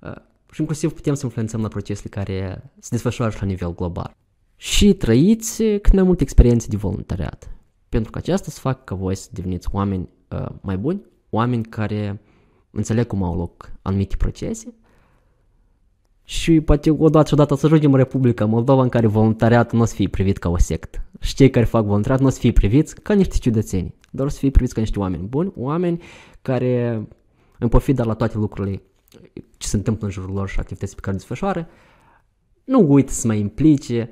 uh, 0.00 0.14
și 0.52 0.60
inclusiv 0.60 0.92
putem 0.92 1.14
să 1.14 1.24
influențăm 1.24 1.62
la 1.62 1.68
procesele 1.68 2.08
care 2.08 2.70
se 2.78 2.88
desfășoară 2.90 3.36
la 3.40 3.46
nivel 3.46 3.74
global. 3.74 4.16
Și 4.56 4.94
trăiți 4.94 5.62
cât 5.62 5.92
mai 5.92 6.02
multe 6.02 6.22
experiențe 6.22 6.66
de 6.68 6.76
voluntariat, 6.76 7.50
pentru 7.88 8.10
că 8.10 8.18
aceasta 8.18 8.50
să 8.50 8.60
facă 8.60 8.80
ca 8.84 8.94
voi 8.94 9.14
să 9.14 9.28
deveniți 9.32 9.68
oameni 9.72 10.08
uh, 10.28 10.46
mai 10.60 10.76
buni, 10.76 11.02
oameni 11.30 11.64
care 11.64 12.20
înțeleg 12.72 13.06
cum 13.06 13.22
au 13.22 13.36
loc 13.36 13.72
anumite 13.82 14.16
procese 14.16 14.74
și 16.24 16.60
poate 16.60 16.90
odată 16.90 17.26
și 17.26 17.32
odată 17.32 17.54
să 17.54 17.66
ajungem 17.66 17.92
în 17.92 17.98
Republica 17.98 18.44
Moldova 18.44 18.82
în 18.82 18.88
care 18.88 19.06
voluntariatul 19.06 19.78
nu 19.78 19.84
o 19.84 19.86
să 19.86 19.94
fie 19.94 20.08
privit 20.08 20.38
ca 20.38 20.48
o 20.48 20.58
sectă. 20.58 21.04
Și 21.20 21.34
cei 21.34 21.50
care 21.50 21.64
fac 21.64 21.84
voluntariat 21.84 22.20
nu 22.20 22.26
o 22.26 22.30
să 22.30 22.38
fie 22.38 22.52
priviți 22.52 23.00
ca 23.00 23.14
niște 23.14 23.36
ciudățeni, 23.36 23.94
doar 24.10 24.28
o 24.28 24.30
să 24.30 24.38
fie 24.38 24.50
priviți 24.50 24.74
ca 24.74 24.80
niște 24.80 24.98
oameni 24.98 25.26
buni, 25.26 25.52
oameni 25.56 26.02
care, 26.42 27.06
în 27.58 27.68
pofida 27.68 28.04
la 28.04 28.14
toate 28.14 28.38
lucrurile 28.38 28.82
ce 29.56 29.68
se 29.68 29.76
întâmplă 29.76 30.06
în 30.06 30.12
jurul 30.12 30.34
lor 30.34 30.48
și 30.48 30.58
activitățile 30.58 30.96
pe 30.96 31.00
care 31.00 31.16
le 31.16 31.18
desfășoară, 31.18 31.68
nu 32.64 32.92
uită 32.92 33.12
să 33.12 33.26
mai 33.26 33.38
implice 33.38 34.10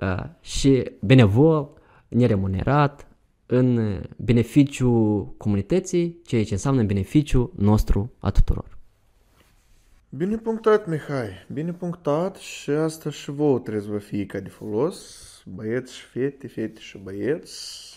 uh, 0.00 0.24
și 0.40 0.90
benevol, 1.00 1.70
neremunerat, 2.08 3.06
în 3.54 4.00
beneficiu 4.16 5.24
comunității, 5.36 6.20
ceea 6.26 6.44
ce 6.44 6.52
înseamnă 6.52 6.82
beneficiu 6.82 7.52
nostru 7.56 8.12
a 8.18 8.30
tuturor. 8.30 8.78
Bine 10.08 10.36
punctat, 10.36 10.86
Mihai, 10.86 11.28
bine 11.52 11.72
punctat 11.72 12.36
și 12.36 12.70
asta 12.70 13.10
și 13.10 13.30
vouă 13.30 13.58
trebuie 13.58 13.82
să 13.82 13.90
vă 13.90 13.98
fie 13.98 14.26
ca 14.26 14.40
de 14.40 14.48
folos, 14.48 15.42
băieți 15.46 15.94
și 15.94 16.04
fete, 16.04 16.48
fete 16.48 16.80
și 16.80 16.98
băieți. 16.98 17.90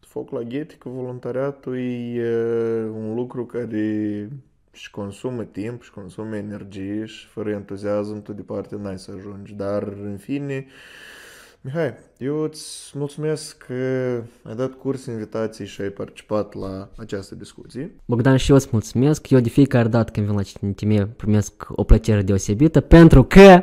Foc 0.00 0.30
la 0.30 0.42
ghetică, 0.42 0.88
voluntariatul 0.88 1.76
e 2.16 2.34
un 2.94 3.14
lucru 3.14 3.46
care 3.46 4.28
și 4.72 4.90
consumă 4.90 5.44
timp 5.44 5.82
și 5.82 5.90
consumă 5.90 6.36
energie 6.36 7.04
și 7.04 7.26
fără 7.26 7.50
entuziasm 7.50 8.22
tu 8.22 8.32
departe 8.32 8.76
n-ai 8.76 8.98
să 8.98 9.12
ajungi. 9.16 9.54
Dar, 9.54 9.82
în 9.82 10.16
fine, 10.16 10.66
Mihai, 11.68 11.94
eu 12.18 12.38
îți 12.38 12.92
mulțumesc 12.94 13.56
că 13.66 13.74
ai 14.42 14.54
dat 14.54 14.72
curs 14.72 15.06
invitații 15.06 15.66
și 15.66 15.80
ai 15.80 15.88
participat 15.88 16.54
la 16.54 16.88
această 16.96 17.34
discuție. 17.34 17.94
Bogdan, 18.04 18.36
și 18.36 18.50
eu 18.50 18.56
îți 18.56 18.68
mulțumesc. 18.72 19.30
Eu 19.30 19.40
de 19.40 19.48
fiecare 19.48 19.88
dată 19.88 20.10
când 20.12 20.26
vin 20.26 20.34
la 20.34 20.42
Citintimie 20.42 21.06
primesc 21.06 21.66
o 21.68 21.84
plăcere 21.84 22.22
deosebită 22.22 22.80
pentru 22.80 23.24
că 23.24 23.62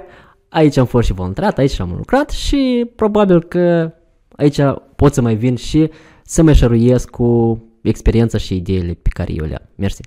aici 0.50 0.78
am 0.78 0.86
fost 0.86 1.08
și 1.08 1.13
voluntariat, 1.13 1.58
aici 1.58 1.80
am 1.80 1.94
lucrat 1.98 2.30
și 2.30 2.91
probabil 2.96 3.44
că 3.44 3.94
aici 4.36 4.60
pot 4.96 5.13
să 5.13 5.22
mai 5.22 5.36
vin 5.36 5.56
și 5.56 5.91
să 6.24 6.44
mă 6.44 6.54
șăruiesc 6.54 7.10
cu 7.10 7.60
experiența 7.82 8.38
și 8.38 8.56
ideile 8.56 8.94
pe 8.94 9.10
care 9.13 9.34
eu 9.34 9.46
le 9.46 9.56
am. 9.56 9.70
Mersi. 9.76 10.02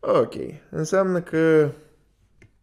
Ok, 0.00 0.34
înseamnă 0.70 1.20
că 1.20 1.70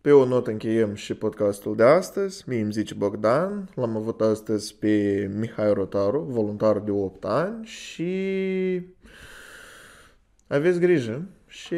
pe 0.02 0.12
o 0.12 0.26
notă 0.26 0.52
încheiem 0.52 0.94
și 0.94 1.14
podcastul 1.14 1.76
de 1.76 1.84
astăzi. 1.84 2.44
Mie 2.48 2.62
îmi 2.62 2.72
zice 2.72 2.94
Bogdan, 2.94 3.70
l-am 3.76 3.96
avut 3.96 4.22
astăzi 4.22 4.76
pe 4.76 5.28
Mihai 5.40 5.74
Rotaru, 5.74 6.20
voluntar 6.20 6.80
de 6.80 6.92
8 6.92 7.26
ani 7.26 7.66
și 7.66 8.82
aveți 10.48 10.80
grijă 10.80 11.28
și 11.48 11.76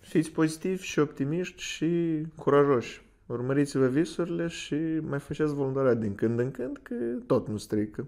fiți 0.00 0.30
pozitivi 0.30 0.82
și 0.82 0.98
optimiști 0.98 1.62
și 1.62 2.20
curajoși. 2.36 3.02
Urmăriți-vă 3.26 3.86
visurile 3.86 4.46
și 4.46 4.74
mai 5.08 5.18
faceți 5.18 5.54
voluntariat 5.54 5.98
din 5.98 6.14
când 6.14 6.38
în 6.38 6.50
când, 6.50 6.78
că 6.82 6.94
tot 7.26 7.48
nu 7.48 7.56
strică. 7.56 8.06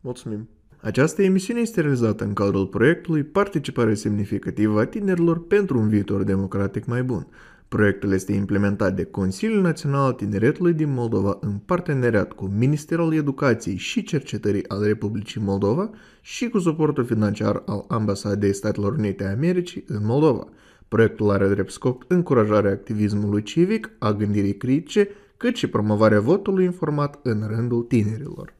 Mulțumim! 0.00 0.48
Această 0.80 1.22
emisiune 1.22 1.60
este 1.60 1.80
realizată 1.80 2.24
în 2.24 2.32
cadrul 2.32 2.66
proiectului 2.66 3.22
Participare 3.22 3.94
semnificativă 3.94 4.80
a 4.80 4.86
tinerilor 4.86 5.46
pentru 5.46 5.78
un 5.78 5.88
viitor 5.88 6.22
democratic 6.22 6.84
mai 6.84 7.02
bun. 7.02 7.26
Proiectul 7.72 8.12
este 8.12 8.32
implementat 8.32 8.94
de 8.94 9.04
Consiliul 9.04 9.60
Național 9.60 10.04
al 10.04 10.12
Tineretului 10.12 10.72
din 10.72 10.92
Moldova 10.92 11.38
în 11.40 11.58
parteneriat 11.66 12.32
cu 12.32 12.44
Ministerul 12.44 13.14
Educației 13.14 13.76
și 13.76 14.02
Cercetării 14.02 14.68
al 14.68 14.82
Republicii 14.82 15.40
Moldova 15.40 15.90
și 16.20 16.48
cu 16.48 16.58
suportul 16.58 17.04
financiar 17.04 17.62
al 17.66 17.84
Ambasadei 17.88 18.52
Statelor 18.52 18.92
Unite 18.92 19.24
a 19.24 19.30
Americii 19.30 19.84
în 19.86 20.04
Moldova. 20.04 20.44
Proiectul 20.88 21.30
are 21.30 21.48
drept 21.48 21.70
scop 21.70 22.04
încurajarea 22.08 22.70
activismului 22.70 23.42
civic, 23.42 23.90
a 23.98 24.12
gândirii 24.12 24.56
critice, 24.56 25.08
cât 25.36 25.56
și 25.56 25.66
promovarea 25.66 26.20
votului 26.20 26.64
informat 26.64 27.18
în 27.22 27.44
rândul 27.48 27.82
tinerilor. 27.82 28.54